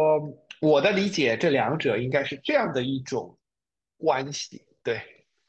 [0.60, 3.36] 我的理解，这两者应该是这样的一种
[3.96, 4.62] 关系。
[4.84, 5.00] 对，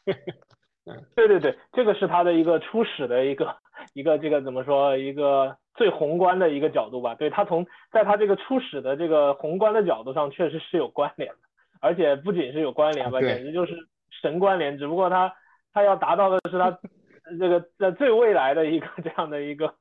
[0.89, 3.55] 嗯，对对对，这个是他的一个初始的一个
[3.93, 5.55] 一个这个怎么说一个。
[5.75, 11.37] 最宏观的一个角度吧，对他从在他这个初始的这个宏观的角度上，确实是有关联的，
[11.79, 13.77] 而且不仅是有关联吧，简直就是
[14.09, 14.77] 神关联。
[14.77, 15.33] 只不过他
[15.71, 16.77] 他要达到的是他
[17.39, 19.73] 这个在最未来的一个这样的一个，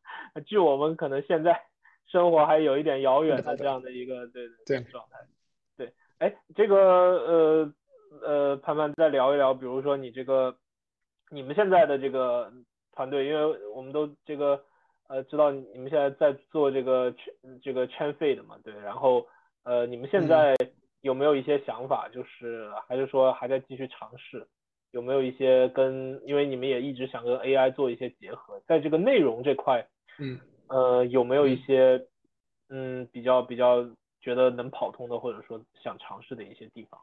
[0.46, 1.60] 距我们可能现在
[2.06, 5.18] 生活还有一点遥远的这样的一个对对状态。
[5.76, 7.72] 对，哎，这个呃
[8.22, 10.54] 呃，潘潘再聊一聊，比如说你这个
[11.30, 12.52] 你们现在的这个
[12.92, 14.62] 团队，因为我们都这个。
[15.10, 18.58] 呃，知道你们现在在做这个圈这个圈费的嘛？
[18.62, 19.26] 对，然后
[19.62, 20.54] 呃，你们现在
[21.00, 22.10] 有没有一些想法？
[22.10, 24.46] 就是还是说还在继续尝试？
[24.90, 29.82] 有没有一些跟，因为你们也一直想跟 AI 做一些结合，在这个内容这块，
[30.18, 32.06] 嗯，呃，有没有一些
[32.68, 33.82] 嗯比较比较
[34.20, 37.00] 觉得能跑通的，或者说想尝试的一些地方？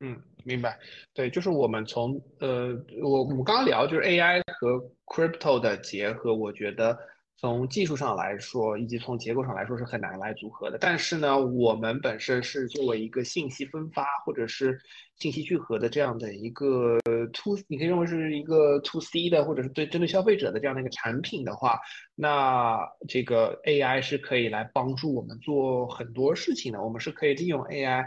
[0.00, 0.78] 嗯，明白。
[1.12, 2.68] 对，就是我们从呃，
[3.02, 6.96] 我我们刚刚聊就是 AI 和 crypto 的结合，我觉得
[7.36, 10.78] 从技术上来说，以及从结构上来说是很难来组合的。
[10.78, 14.78] 但是呢，我们本身是作为一个信息分发或者是
[15.16, 16.96] 信息聚合的这样的一个
[17.32, 21.76] to，你可以认为是一个 to C 的，或者是对针对消费者的这样的一个产品的话，
[22.14, 26.80] 那这个 AI 是可以来帮助我们做很多事情的。
[26.80, 28.06] 我们是可以利用 AI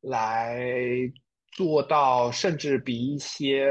[0.00, 1.12] 来。
[1.54, 3.66] 做到甚至比一些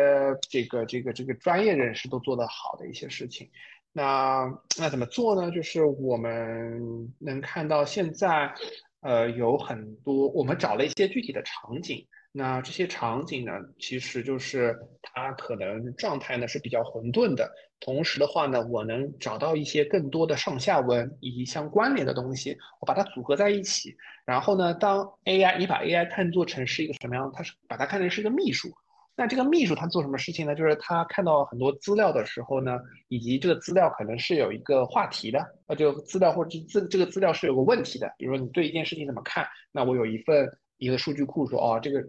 [0.50, 3.50] 这个这个这个专业人士都做得好的一些事情，
[3.91, 5.52] 那那怎么做呢？
[5.52, 8.54] 就是我们能看到现在，
[9.02, 12.08] 呃，有很多我们找了一些具体的场景。
[12.36, 17.52] 那这些场景呢，其实就是它可能状态呢是比较混沌的。
[17.84, 23.93] 同时的话呢，我能找到一些更多的上下文以及相关联的东西，我把它组合在一起。
[24.26, 27.30] 然后呢，当 AI 你把 AI 看作成是一个什么样？
[27.34, 28.69] 它是把它看成是一个秘书。
[29.15, 30.56] 那这个秘书他做什么事情呢？
[30.56, 38.10] 就是他看到很多资料的时候呢，以及这个资料可能是有一个话题的，那就资料或者资这个资料是有个问题的。
[38.17, 39.46] 比如说你对一件事情怎么看？
[39.74, 42.02] 那我有一份一个数据库说，哦，这个。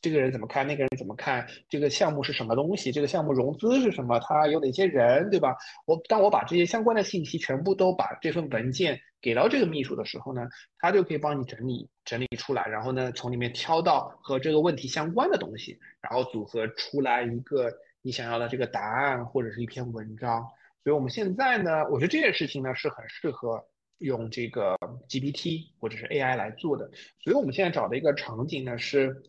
[0.00, 0.66] 这个人怎么看？
[0.66, 1.46] 那个人怎么看？
[1.68, 2.92] 这个项目是什么东西？
[2.92, 4.18] 这个项目融资是什么？
[4.20, 5.56] 他有哪些人，对吧？
[5.86, 10.46] 我当我把这些相关的信息全部都把这份文件给到这个秘书的时候呢，
[10.78, 20.46] 他就可以帮你整理整理出来，然后呢，从里面挑到和这个问题相关的东西，然后组合出来一个你想要的这个答案或者是一篇文章。
[20.84, 23.64] 所以我们现在呢，我觉得这件事情呢是很适合
[23.98, 24.76] 用这个
[25.08, 26.88] GPT 或者是 AI 来做的。
[27.24, 29.22] 所以我们现在找的一个场景呢是。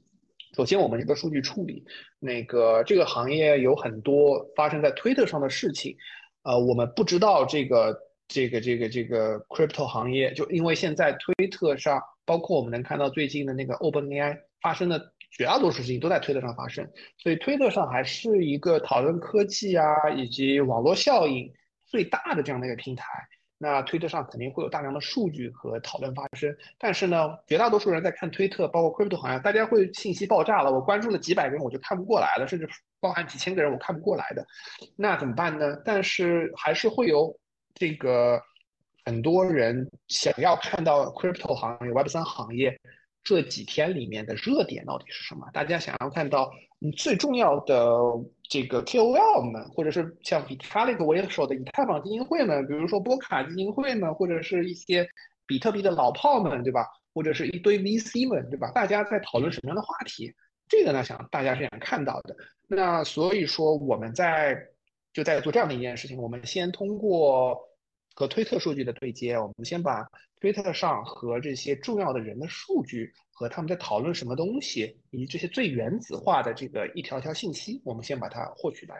[0.57, 1.85] 首先，我们这个数据处理，
[2.17, 5.95] 那个这个行业有很多发生在推特上的事情，
[6.41, 7.95] 呃，我们不知道这个
[8.27, 16.89] 这个这个这个 crypto 行业，就因为现在推特上，包括我们能看到最近的那个 OpenAI 发生的绝大多数事情都在推特上发生，
[17.19, 21.53] 所以推特上还是一个讨论科技啊以及网络效应
[21.85, 23.05] 最大的这样的一个平台。
[23.57, 30.71] 那推特上肯定会有大量的数据和讨论发生，但是呢，绝大多数人在看推特，包括 crypto 行业，大家会信息爆炸了。
[30.71, 34.45] 我关注了几百个人，我就看不过来了，甚至包含几千个人，我看不过来的。
[34.95, 35.75] 那怎么办呢？
[35.83, 37.35] 但是还是会有
[37.73, 38.39] 这个
[39.05, 42.79] 很多人想要看到 crypto 行业、Web 三行业
[43.27, 45.49] 这几天里面的热点到底是什么？
[45.51, 46.49] 大家想要看到
[46.95, 47.75] 最重要的。
[48.49, 55.05] 这个 KOL 们，或者是像 Vitalik 为首的以太坊基金会们，比如说波卡基金会们，或者是一些
[55.45, 56.87] 比特币的老炮们，对吧？
[57.13, 58.71] 或者是一堆 VC 们，对吧？
[58.71, 60.33] 大家在讨论什么样的话题？
[60.69, 62.33] 这个呢，想大家是想看到的。
[62.69, 64.57] 那所以说，我们在
[65.11, 67.59] 就在做这样的一件事情，我们先通过
[68.15, 73.13] 和推特数据的对接，我们先把推特上和这些重要的人的数据。
[73.39, 78.95] 和他们在讨论什么东西，以及这些最原子化的这个一条条信息，我们先把它获取来，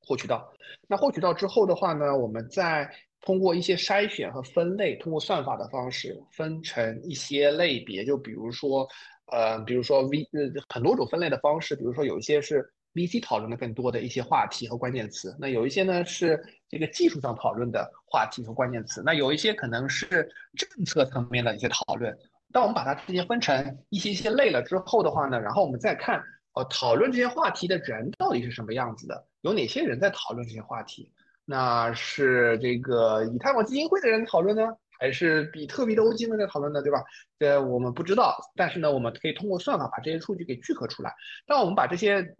[0.00, 0.50] 获取到。
[0.88, 8.02] 那获取到之后的话呢，我们再通过一些筛选和分类，通过算法的方式分成一些类别。
[8.02, 8.88] 就比如说，
[9.26, 22.16] 呃，比如说 V 呃很多种分类的方式，比如说有一些是 VC 讨论的更多的一些话题和关键词，那有一些呢是这个技术上讨论的话题和关键词，那有一些可能是政策层面的一些讨论。
[22.52, 26.20] 当我们把它这些分成一些一些类了之后的话呢，然后我们再看，
[26.54, 29.24] 呃，讨论这些话题的人到底是什么样子的？
[29.42, 31.12] 有哪些人在讨论这些话题？
[31.44, 34.62] 那是这个以太坊基金会的人讨论呢，
[34.98, 37.04] 还是比特币的 OG 们在讨论呢，对吧？
[37.38, 41.14] 这我们不知道，但是呢，我们可以通过算法把这些数据给聚合出来。
[41.46, 42.34] 当我们把这些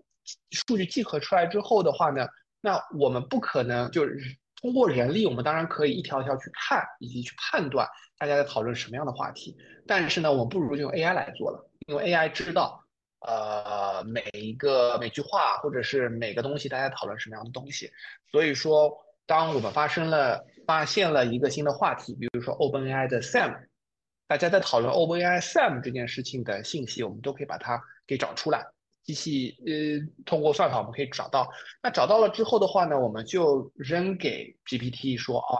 [0.50, 2.26] 数据集合出来之后的话呢，
[2.60, 4.18] 那我们不可能就是
[4.60, 9.56] 通过人力，我们当然可以一条一条去看以及去判断大家在讨论什么样的话题，
[9.86, 12.84] 但是呢，我们不如用 AI 来做了，因为 AI 知道。
[13.22, 17.92] 呃，每一个每句话或者是每个东西，大家讨论什么样的东西？
[18.32, 18.96] 所以说，
[19.26, 23.54] 当我们发生了发现了一个新的话题，比如说 OpenAI 的 Sam，
[24.26, 28.66] 大家在讨论 OpenAI Sam 这件事情的信息，我们都可以把它给找出来。
[29.03, 31.51] 机器呃，通过算法我们可以找到。
[31.82, 35.59] 那找到了之后的话呢，我们就扔给 GPT 说啊，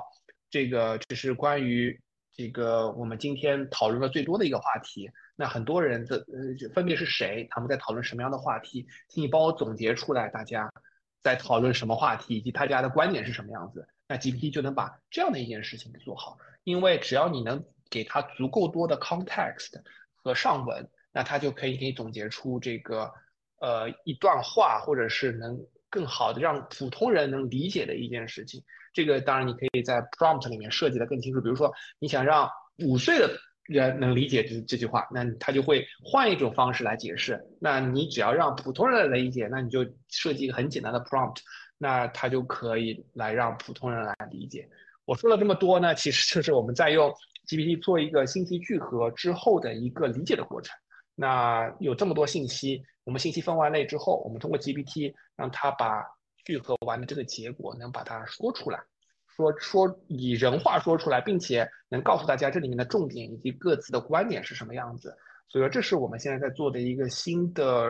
[0.51, 2.01] 这个这是关于
[2.35, 5.11] 这个我们今天讨论的最多的一个话题。
[5.37, 7.47] 那很多人的呃分别是谁？
[7.51, 8.87] 他们在讨论什么样的话题？
[9.09, 10.71] 请你帮我总结出来，大家
[11.23, 13.89] 在讨论什么话题，以及大家的观点是什么样子。
[14.07, 16.37] 那 GPT 就能把这样的一件事情给做好。
[16.65, 19.81] 因为只要你能给它足够多的 context
[20.15, 23.11] 和上文，那它就可以给你总结出这个
[23.61, 25.59] 呃一段话，或者是能
[25.89, 28.63] 更好的让普通人能理解的一件事情。
[28.93, 31.41] 这个当然你可以在 prompt 里面设计的更清楚。
[31.41, 33.31] 比如说你想让五岁的
[33.67, 37.41] 人能理解这这句话，那他就会换一种方式来解释。
[37.61, 41.37] 那你只要让普通人来理解，那你就设计一个很简单的 prompt，
[41.79, 44.69] 那他就可以来让普通人来理解。
[45.05, 47.13] 我说了这么多呢，其实就是我们在用
[47.47, 50.77] GPT 做一个信息聚合之后的一个理解的过程。
[51.21, 56.03] 那有这么多信息，我们信息分完类之后，我们通过 GPT 让它把
[56.47, 58.81] 聚合完的这个结果能把它说出来。
[59.27, 65.15] 说说以人话说出来，并且能告诉大家这里面的重点以及各自的观点是什么样子。
[65.49, 67.87] 所以说，这是我们现在在做的一个新的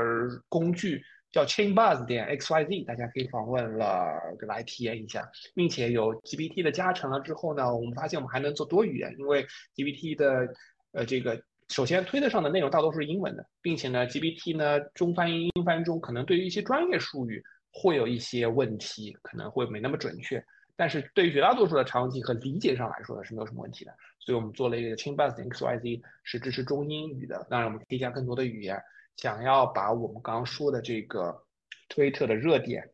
[0.49, 1.01] 工具，
[1.31, 5.31] 叫 ChainBuzz 点 XYZ，大家可以访问了来体验一下。
[5.55, 10.53] 并且有 GPT 的加成了之后呢，我们发现我们还能做多语言，因为 GPT 的
[10.93, 11.41] 呃这个
[11.71, 17.43] 首先推特上的内容大多数是英文的，并且呢 GPT 呢中翻英英翻中可能对于一些专业术语
[17.73, 20.45] 会有一些问题，可能会没那么准确。
[20.75, 23.95] 但是对于绝大多数的场景和理解上来说呢，是没有什么问题的。
[24.19, 27.47] 所以我们做了一个 c h i n b u s XYZ，是支持中英语的。
[27.49, 28.83] 当然，我们可以加更多的语言。
[29.17, 31.45] 想要把我们刚刚说的这个
[31.89, 32.91] 推特的热点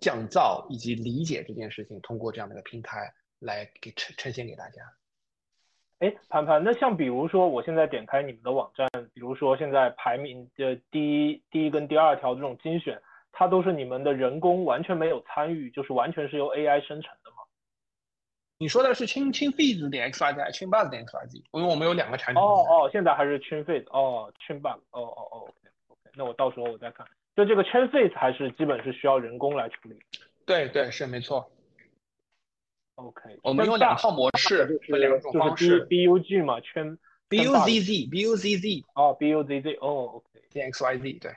[0.00, 4.82] 降噪以及理解这件事情，通过这样的一个平台来给呈呈现给大家。
[6.02, 13.00] 哎，盘盘，那像比如说，我现在点开你们的网站，比如说现在排名的第一、第一跟第二条这种精选。
[13.34, 17.36] 它都是你们的人工完全没有参与，就是完全是由 AI 生成的吗？
[18.58, 21.42] 你说的是清清 feeds 点 xyz 还是清 buzz 点 xyz？
[21.52, 22.42] 因为我们有两个产品。
[22.42, 25.54] 哦哦，现在还是清 feeds 哦，清 buzz 哦哦哦，OK
[25.88, 27.06] OK，那我到时候我再看。
[27.34, 29.98] 就这个清 feeds 还是基本是需要人工来处理。
[30.44, 31.50] 对对是没错。
[32.96, 35.80] OK，我们用两套模式和两种方式。
[35.86, 37.48] bug 嘛，圈 buzz
[38.10, 41.32] buzz 哦 buzz 哦 OK 点 xyz 对。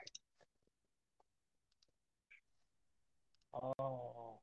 [3.51, 4.37] 哦，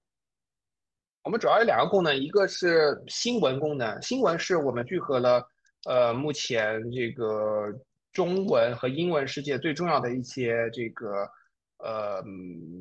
[1.22, 5.46] 我们主要有两个功能，一个是新闻功能，新闻是我们聚合了
[5.84, 7.78] 呃目前这个
[8.12, 11.30] 中文和英文世界最重要的一些这个
[11.76, 12.22] 呃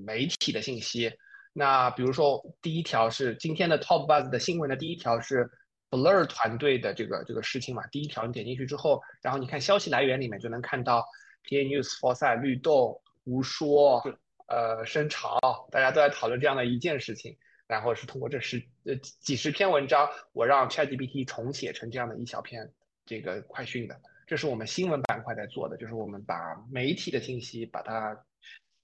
[0.05, 1.11] 媒体的信息。
[1.53, 5.49] 那比如说第一条是今天的 Top Buzz 的新闻的第一条是
[5.89, 11.05] Blur 团队的这个这个事情嘛，第一条你点进去之后，然后你看消息来源里面就能看到
[11.45, 14.03] PA News、f o r s i 绿豆、无说。
[14.47, 15.39] 呃，深潮，
[15.71, 17.37] 大家都在讨论这样的一件事情，
[17.67, 22.69] 然后是通过这十呃几十篇文章，我让 ChatGPT 重写成这样的一小篇
[23.05, 23.97] 这个快讯的，
[24.27, 26.35] 这是我们新闻板块在做的，就是我们把
[26.69, 28.25] 媒体的信息把它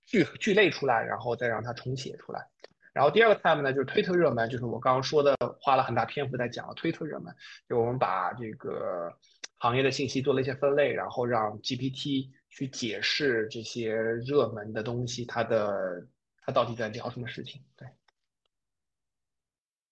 [0.08, 2.48] 聚聚类出来，然后再让它重写出来。
[2.94, 7.36] 然后第二个 time 呢，就是推特热门，就是我刚刚说的，花了很大篇幅在讲了推特热门，
[7.70, 9.14] 就我们把这个
[9.58, 12.32] 行业的信息做了一些分类，然后让 GPT。
[12.50, 16.08] 去解释这些热门的东西，它的
[16.42, 17.62] 它到底在聊什么事情？
[17.78, 17.88] 对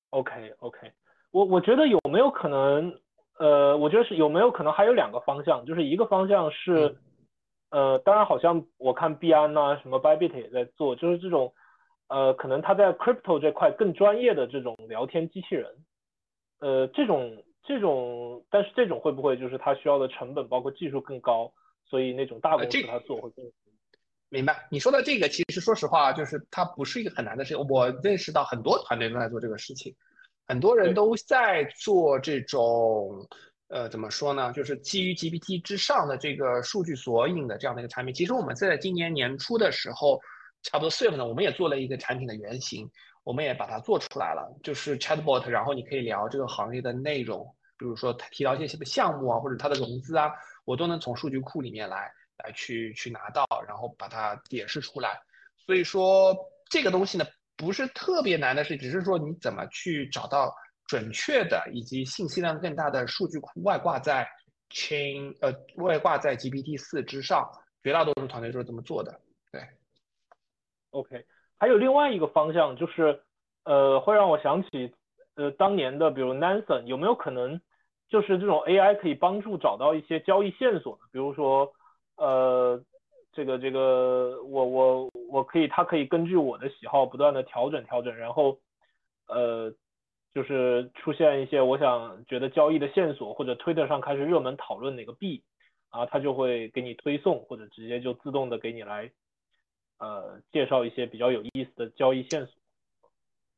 [0.09, 0.91] ，OK OK，
[1.29, 2.99] 我我觉得有没有可能，
[3.37, 6.97] 呃，我觉得是有没有可能还有两个方向，就是一个方向是，
[7.69, 11.53] 呃，当然好像我看币安呐，什么 Bybit 也在做，就是这种，
[12.07, 15.65] 呃，可能他在 crypto 这块更专业的这种聊天机器人，
[16.59, 21.51] 呃，这种这种，但是这种会不会就是它需要的成本包括技术更高？
[21.87, 23.45] 所以那种大公司它做会更
[24.29, 24.67] 明白。
[24.71, 27.67] 你说的这个其实说实话，就是它不是一个很难的事情。
[27.67, 29.95] 我认识到很多团队都在做这个事情，
[30.47, 33.27] 很多人都在做这种
[33.67, 34.51] 呃怎么说呢？
[34.53, 38.13] 就是基于 GPT 之上的这个数据索引的这样的一个产品。
[38.13, 40.19] 其实我们在今年年初的时候，
[40.63, 42.89] 差不多四月份呢，我们也做了一个产品的原型，
[43.23, 47.45] 我们也把它做出来了，就是 Chatbot，然后你可以聊这个行业的内容。
[47.77, 50.31] 比如说提到一些什么项目啊，或者它的融资啊，
[50.63, 55.19] 我都能从数据库里面来来去去拿到，然后把它解释出来。
[55.57, 56.35] 所以说
[56.69, 57.25] 这个东西呢，
[57.57, 60.55] 不是特别难的事，只是说你怎么去找到
[60.87, 64.27] 准确的以及信息量更大的数据库外挂在
[64.69, 67.49] Chain 呃外挂在 GPT 四之上，
[67.83, 69.19] 绝大多数团队都是这么做的。
[69.51, 69.61] 对
[70.91, 71.25] ，OK，
[71.57, 73.21] 还有另外一个方向就是，
[73.63, 74.93] 呃，会让我想起，
[75.35, 77.59] 呃，当年的比如 Nansen 有没有可能，
[78.09, 81.71] 就是这种 AI 可以帮助找到一些交易线索比如说，
[82.17, 82.83] 呃。
[83.37, 88.57] 这个这个，我我我可以，它可以根据我的喜好不断的调整调整，然后，
[89.27, 89.69] 呃，
[90.35, 95.41] 就是出现一些我想觉得交易的线索，或者推特上开始热门讨论哪个币，
[95.89, 99.09] 啊，它就会给你推送，或者直接就自动的给你来，
[99.97, 102.53] 呃，介绍一些比较有意思的交易线索。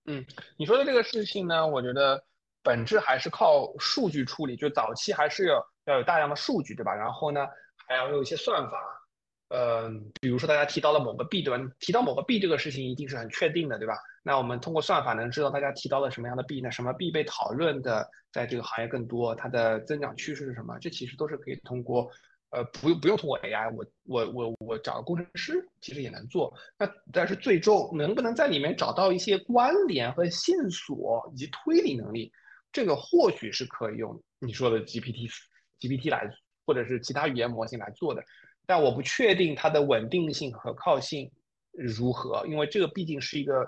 [0.06, 0.24] 嗯，
[0.56, 2.24] 你说的这个事情呢，我觉得
[2.62, 6.94] 本质还是靠数据处理，就早期还是要要有大量的数据，对吧？
[6.94, 7.48] 然后呢，
[7.88, 8.78] 还要用一些算法。
[9.50, 9.90] 呃，
[10.22, 11.72] 比如说大家提到了某个币，对吧？
[11.80, 13.96] 提到某个币这个事情一定是很确定的，对吧？
[14.28, 20.78] 那我们通过算法能知道大家提到了什么样的币，那什么币被讨论的在这个行业更多，它的增长趋势是什么？
[20.80, 22.12] 这其实都是可以通过，
[22.50, 26.54] 呃，不用不用通过 AI，我我我我找个工程师其实也能做。
[26.78, 32.30] 那但是最终能不能在里面找到一些关联和线索以及推理能力，
[32.74, 35.32] 这个或许是可以用你说的 GPT
[35.80, 36.30] GPT 来
[36.66, 38.22] 或者是其他语言模型来做的。
[38.66, 41.32] 但我不确定它的稳定性和可靠性
[41.72, 43.66] 如何，因为这个毕竟是一个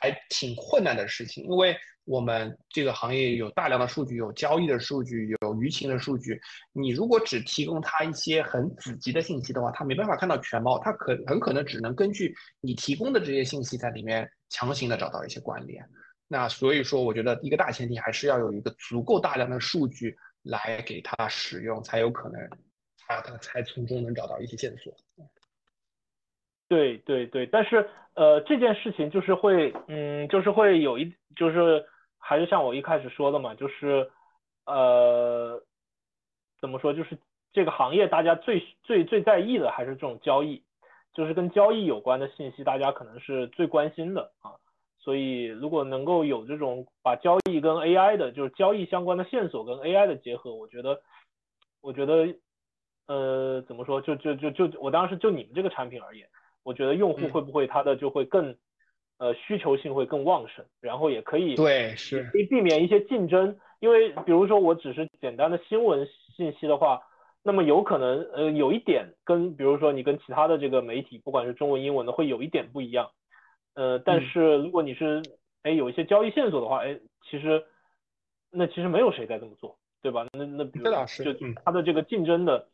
[0.00, 1.44] 还挺困难的事情。
[1.44, 6.40] 因为我们这个行业有大量的数据，有交易的数据，有舆情的数据。
[6.72, 15.86] 你如果只提供它一些很子集的信息的话，它没办法看到全貌，它可很可能只能根据你提供的这些信息在里面强行的找到一些关联。
[16.26, 22.40] 那所以说，我觉得一个大前提还是要有一个足够大量的数据来给它使用，才有可能。
[23.08, 24.96] 啊，他才从中能找到一些线索。
[26.70, 31.84] 对对对，但是呃，这件事情就是会，嗯，就是会有一，就是
[32.16, 34.08] 还是像我一开始说的嘛，就是
[34.66, 35.60] 呃，
[36.60, 37.18] 怎么说，就是
[37.52, 40.62] 这个行业大家最最最在意的还是这种交易，
[41.12, 44.54] 就是跟交易有关的信息，大家可能是最关心的啊。
[45.00, 51.00] 所以如果能够有这种把交易跟 AI 的，就是交易相关的线索跟 AI 的结合，我觉得，
[51.82, 52.32] 我觉得。
[53.06, 54.00] 呃，怎么说？
[54.00, 56.28] 就就就就我当时就你们这个产品而言，
[56.62, 58.54] 我觉得用户会不会他的就会更，
[59.18, 62.24] 呃，需求性会更旺盛，然后也可以对是。
[62.24, 66.06] 可以避免一些竞争，因为比如说我只是简单的新闻
[66.36, 67.00] 信息的话，
[67.42, 73.10] 那么有可能呃有一点跟比如说你跟其他的这个媒体，不管是中文英文的，会有一点不一样，
[73.74, 75.22] 呃，但是如果你是
[75.62, 76.98] 哎有一些交易线索的话，哎，
[77.30, 77.64] 其实
[78.50, 80.26] 那其实没有谁在这么做，对吧？
[80.32, 81.32] 那那比如就
[81.64, 82.68] 他的这个竞争的。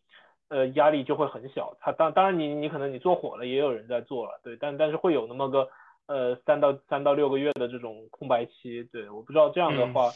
[0.48, 1.76] 呃，压力就会很小。
[1.80, 4.56] 他当当然，你你可能你做火了，也有人在做了，对。
[4.56, 5.68] 但但是会有那么个
[6.06, 9.10] 呃三到三到六个月的这种空白期，对。
[9.10, 10.08] 我不知道这样的话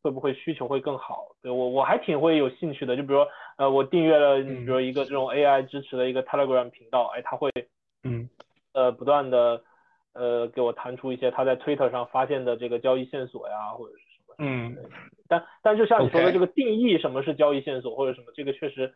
[0.00, 1.26] 会不会需求会更好。
[1.42, 2.96] 对我我还挺会有兴趣的。
[2.96, 7.50] 就比如说呃，我订阅了，你比如一个这种 AI 支持的一个 Telegram 频道，哎，他会
[8.04, 8.28] 嗯
[8.74, 9.60] 呃不断的
[10.12, 14.34] 呃给我弹出一些他在 Twitter 上发现的这个交易线索呀，或者是什么。
[14.38, 14.76] 嗯。
[15.26, 18.94] 但但就像你说的这个定义什么是交易线索或者什么，这个确实。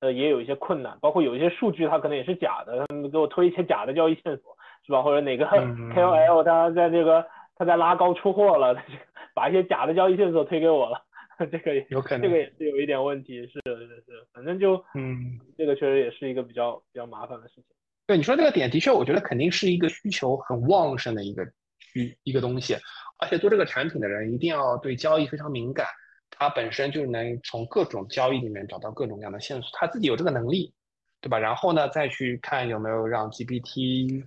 [0.00, 5.02] 呃，也有一些困难，包括有一些数据它可能也是假的，他们给我推一些假的交易线索，是吧？
[5.02, 7.24] 或者哪个 KOL 他在这个
[7.54, 8.74] 他在拉高出货了，
[9.34, 11.02] 把一些假的交易线索推给我了，
[11.52, 17.64] 这个也有可能，这个也是有一点问题，是是是，反正就嗯，这个确实也是一个比较比较麻烦的事情。
[18.06, 21.44] 对你说这个点，的确，我觉得肯定是一个需求很旺盛的一个
[21.78, 22.74] 需一个东西，
[23.18, 25.86] 而且做这个产品的人一定要对交易非常敏感。
[26.30, 30.72] 它本身就能从各种交易里面找到各种各样的线索，他自己有这个能力，
[31.20, 31.38] 对吧？
[31.38, 34.24] 然后呢，再去看有没有让 GPT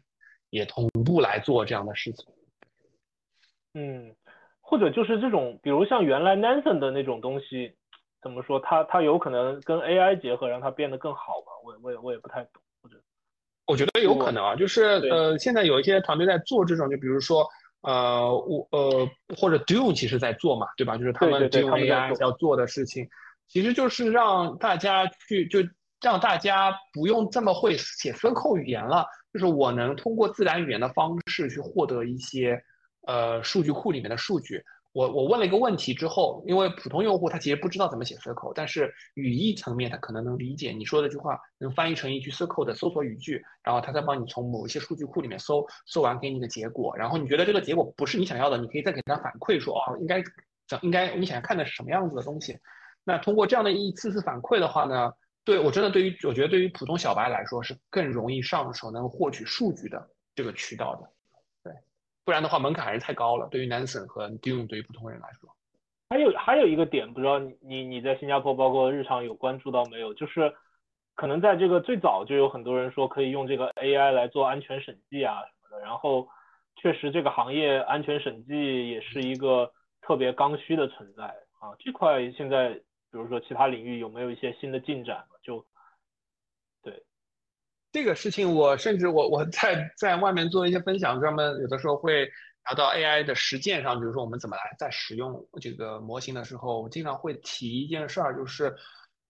[0.51, 2.27] 也同步来做这样的事情。
[3.73, 4.15] 嗯，
[4.61, 7.73] 或者就是这种，比如像原来 Nansen 的那种东西，
[8.21, 8.59] 怎么说？
[8.59, 11.51] 它它有可能跟 AI 结合，让它变得更好吧？
[11.63, 12.97] 我我也我也不太懂，或者
[13.65, 17.47] 我觉得有可能啊，就是呃，现在有一些团队在做这种，就比如说。
[17.83, 20.97] 呃，我呃，或者 Dune 其实在做嘛，对吧？
[20.97, 23.07] 就是他们 Dune AI 要做的事情，
[23.47, 25.59] 其实就是让大家去，就
[26.01, 32.63] 让大家不用这么会写 SQL 语言了，就是我能通过自然语言的方式去获得一些
[33.05, 34.63] 呃数据库里面的数据。
[34.93, 50.23] 我我问了一个问题之后，因为普通用户他其实不知道怎么写 SQL，但是语义层面他可能能理解你说的这句话，能翻译成一句 SQL 的搜索语句，然后他再帮你从某一些数据库里面搜，搜完给你个结果，然后你觉得这个结果不是你想要的，你可以再给他反馈说，哦，应该
[50.67, 52.57] 怎应该你想看的是什么样子的东西。
[53.03, 55.11] 那通过这样的一次次反馈的话呢，
[55.43, 61.09] 对我真的对于我觉得对于普通小白来说是更容易上手能获取数据的这个渠道的，
[62.25, 63.47] 不然的话门槛还是太高了。
[63.51, 65.49] 对于 Nansen 和 Dune 对于普通人来说，
[66.09, 70.13] 还有还有一个点，不知道你你你在新加坡包括日常有关注到没有？
[70.13, 70.53] 就是
[71.15, 76.27] 可能在这个最早就有很多人说可以用这个 AI 来做安全审计啊什么的，然后
[76.75, 79.71] 确实这个行业安全审计也是一个
[80.01, 81.23] 特别刚需的存在
[81.59, 82.79] 啊，这块现在。
[83.11, 85.23] 比如说其他领域有没有一些新的进展？
[87.93, 98.75] 这个事情，我甚至我我在在外面做一些分享，专门有的时候会聊到 AI 的实践上，比如说我们怎么来在使用这个模型的时候，我经常会提一件事儿，就是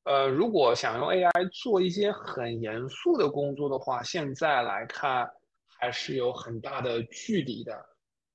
[0.05, 5.30] 呃，如果想用 AI 做一些很严肃的工作的话，现在来看
[5.78, 7.86] 还是有很大的距离的。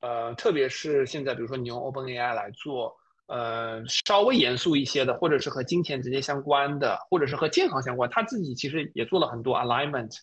[0.03, 2.95] 呃，特别是现在，比如说你用 OpenAI 来做。
[3.29, 10.17] 呃，稍微严肃一些的，或者是和金钱直接相关的，或者是和健康相关，他自己其实也做了很多 alignment，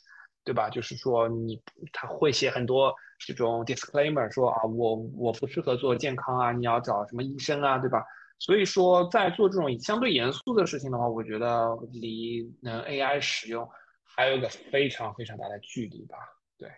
[0.43, 0.69] 对吧？
[0.69, 1.61] 就是说你
[1.93, 8.03] 他会写很多这种 disclaimer，说啊，我我不适合做健康啊，你要找什么医生啊，对吧？
[8.39, 13.69] 所以说在做这种相对严肃的事情的话，我觉得离能 AI 使用
[14.03, 16.17] 还有个非常非常大的距离吧。
[16.57, 16.69] 对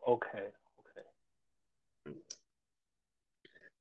[0.00, 1.06] ，OK OK，
[2.04, 2.14] 嗯。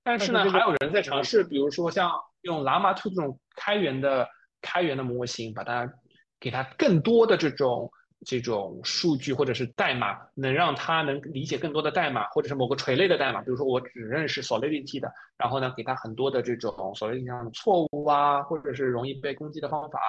[0.07, 2.09] 但是呢，还有人在尝试，比如说像
[2.43, 4.25] 用 Llama 2这种开源的
[4.61, 5.85] 开源的模型，把它
[6.39, 7.91] 给它更多的这种
[8.25, 13.41] 这种数据或者是代码，能让它能理解更多的代码，或者是某个垂类的代码。
[13.41, 19.99] 比如说我只认识 Solidity 的，然后呢，给它很多的这种 Solidity 上的错误啊，或者是容易被攻击的方法，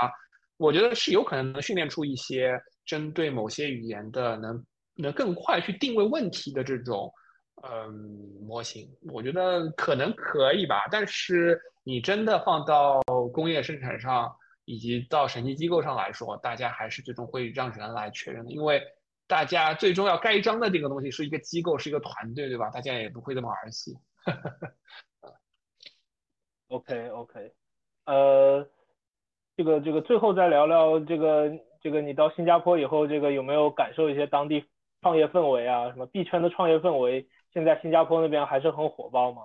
[0.58, 7.12] 我觉得是有可能能训练出一些针对某些语言的，能能更快去定位问题的这种。
[7.62, 7.92] 嗯，
[8.40, 13.00] 模型我觉得可能可以吧，但是你真的放到
[13.32, 14.34] 工业生产上，
[14.64, 18.82] 以及到审计机构上来说，大家还是最终会让人来确认的，因为
[19.26, 22.70] 大家最终要盖章的这个东西是一个机构，是一个团队，对吧？
[22.70, 23.96] 大家也不会这么儿戏。
[26.68, 27.52] OK OK，
[28.04, 28.68] 呃，
[29.56, 31.50] 这个这个最后再聊聊这个
[31.80, 34.66] 这个你到新加坡以后，这个有没有感受一些当地
[35.00, 35.88] 创业氛围啊？
[35.90, 37.28] 什么币圈的创业氛围？
[37.52, 39.42] 现在新加坡那边还是很火爆吗？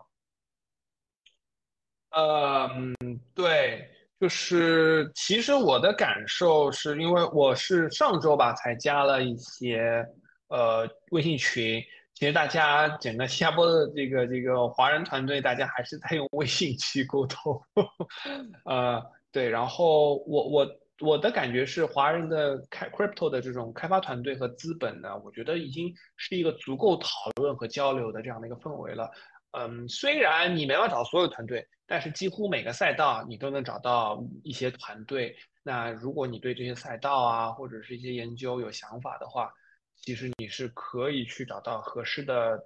[2.09, 2.95] 嗯，
[3.33, 3.87] 对，
[4.19, 10.05] 就是其实我的感受是因为我是上周吧才加了一些
[10.47, 11.81] 呃微信群，
[12.13, 17.61] 其实大家整个新加坡的这个这个华人团队，大家还是在用微信去沟通。
[18.65, 19.01] 呃，
[19.31, 20.67] 对，然后我我。
[21.03, 29.11] 我的感觉是，华人的开 crypto 的这种开发团队和资本呢，我觉得已经是一个足够讨论和交流的这样的一个氛围了。
[29.51, 35.35] 嗯，虽然你没法找所有团队，但是几乎每个赛道你都能找到一些团队。
[35.61, 39.51] 那如果你对这些赛道啊，或者是一些研究有想法的话，
[39.97, 42.63] 其实你是可以去找到合适的，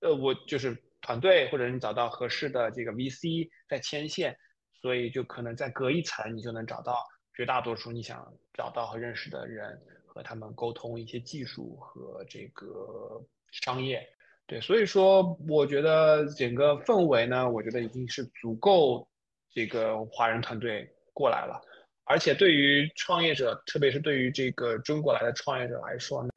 [0.00, 4.34] 呃，我就是团队，或者你找到合适的这个 VC 在牵线，
[4.80, 7.04] 所以就可能再隔一层，你就能找到。
[7.36, 13.22] 绝大多数你想找到和认识的人，和他们沟通一些技术和这个
[13.52, 14.02] 商业，
[14.46, 19.06] 对，所以说我觉得整个氛围呢，我觉得已经是足够
[19.52, 21.60] 这个华人团队过来了，
[22.04, 26.30] 而且对于创业者，特别是对于这个中国来的创业者来说呢，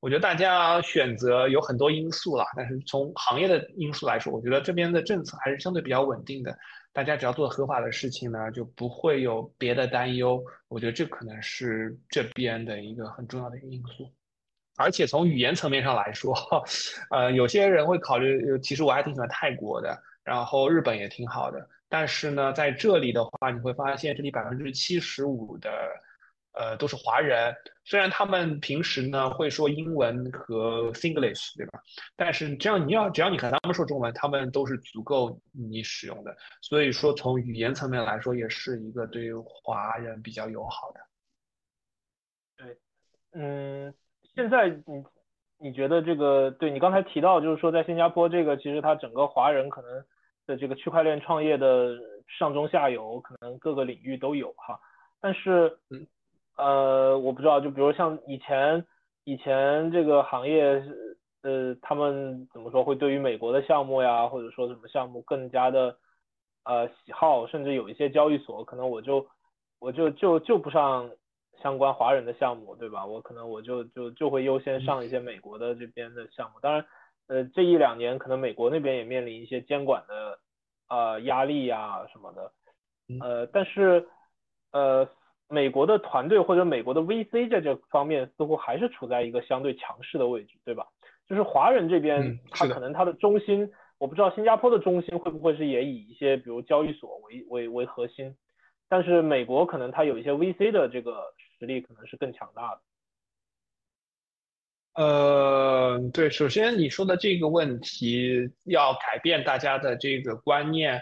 [0.00, 6.58] 我觉得大家选择有很多因素了，但是从行业的因素来说，我觉得这边的政策还是相对比较稳定的。
[6.92, 10.42] 大家只要做合法的事情呢，就不会有别的担忧。
[10.68, 14.10] 我觉得这可能是这边的一个很重要的一个因素。
[14.76, 16.34] 而且从语言层面上来说，
[17.10, 21.68] 呃，有些人会考虑，其实我还挺喜欢泰国的，然后日本也挺好的。
[21.88, 25.70] 但是呢，在这里的话，你会发现这里百分之七十五的。
[26.52, 31.80] 呃，都是华人，虽然他们平时呢会说英文和 Singlish，对吧？
[32.16, 36.36] 但是这样你要只要你和他们说中文，他们都是足够你使用的。
[36.60, 41.00] 所以说，从语言层面来说，也是一个对于华人比较友好的。
[42.56, 42.76] 对，
[43.32, 43.94] 嗯，
[44.34, 45.04] 现在你
[45.58, 50.04] 你觉得这个，对你刚才提到，就是说在新加坡这个，其实它整个华人可能
[50.46, 51.96] 的这个区块链创业的
[52.26, 54.80] 上中下游，可能各个领域都有哈，
[55.20, 56.04] 但是嗯。
[56.60, 58.86] 呃，我不知道，就比如像以前，
[59.24, 60.82] 以前这个行业，
[61.42, 65.96] 呃，他们怎么说会对于美国的项目呀，或者说什么项目更加的
[66.64, 69.26] 呃喜好，甚至有一些交易所，可能我就
[69.78, 71.10] 我就就就不上
[71.62, 73.06] 相关华人的项目，对吧？
[73.06, 76.60] 我可能我就就就会优先上一些美国的这边的项目。
[76.60, 76.84] 当然，
[77.28, 80.38] 呃，这一两年可能美国那边也面临一些监管的
[80.88, 82.52] 呃压力呀什么的，
[83.20, 84.06] 呃，但是
[84.72, 85.08] 呃
[85.52, 90.86] 美国的团队或者美国的 VC 在这方面似乎还是处在一个相对强势的位置，对吧？
[91.28, 98.36] 就是华人这边，他可能他的中心，我不知道新加坡的中心会不会是也以一些比如交易所为为为核心，
[98.88, 102.80] 但是美国可能它有一些 VC 的这个实力可能是更强大的。
[105.02, 111.00] 呃，对，首先你说的这个问题要改变大家的这个观念，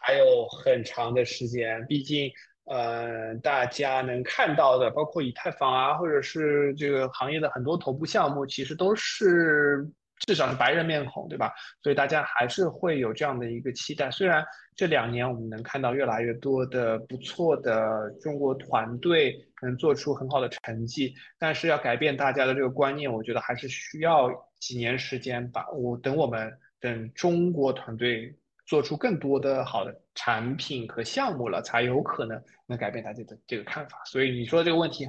[0.00, 2.32] 还有很长的时间，毕竟。
[2.64, 9.86] 呃，大家能看到的，包括以太坊啊，或者是这个行业的很多头部项目，其实都是
[10.26, 11.52] 至少是白人面孔，对吧？
[11.82, 14.10] 所以大家还是会有这样的一个期待。
[14.10, 14.44] 虽然
[14.74, 25.68] 这两年我们能看到越来越多的不错的中国团队能做出很好的成绩，但是要改变大家的这个观念，我觉得还是需要几年时间吧。
[25.70, 28.34] 我等我们等中国团队。
[28.66, 34.02] 做出更多的好的产品和项目了，才有可能能改变大家的这个看法。
[34.06, 35.06] 所以你说这个问题，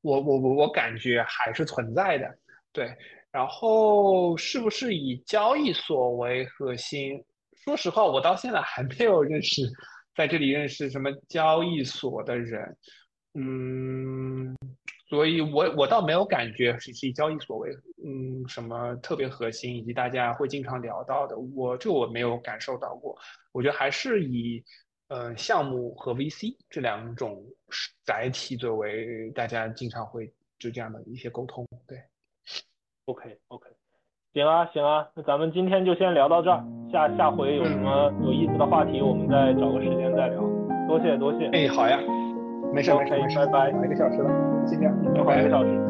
[0.00, 2.38] 我我我我感觉还是存在的。
[2.72, 2.96] 对，
[3.30, 7.24] 然后是不是以交易所为核心？
[7.64, 9.62] 说实话，我到现在还没有认识
[10.14, 12.76] 在这里认识什么交易所的人。
[13.34, 14.56] 嗯。
[15.14, 17.70] 所以，我我倒没有感觉是以交易所为
[18.04, 23.16] 嗯什么特别核心，以及大家会经常聊到的，我这我没有感受到过。
[23.52, 24.62] 我觉得还是以
[25.08, 27.42] 呃项目和 VC 这两种
[28.04, 31.66] 载体作为大家经常会就这样的一些沟通。
[31.86, 31.98] 对
[33.06, 33.70] ，OK OK，
[34.32, 40.40] 行啊行啊，那咱们今天就先聊到这儿，下下回有什么有意思的话题，我们再找个时间再聊。
[40.88, 41.46] 多谢多谢。
[41.48, 41.98] 哎，好呀。
[42.74, 44.30] 没事没事，拜拜，一个小时了，
[44.66, 44.92] 今天
[45.24, 45.83] 快一个小时。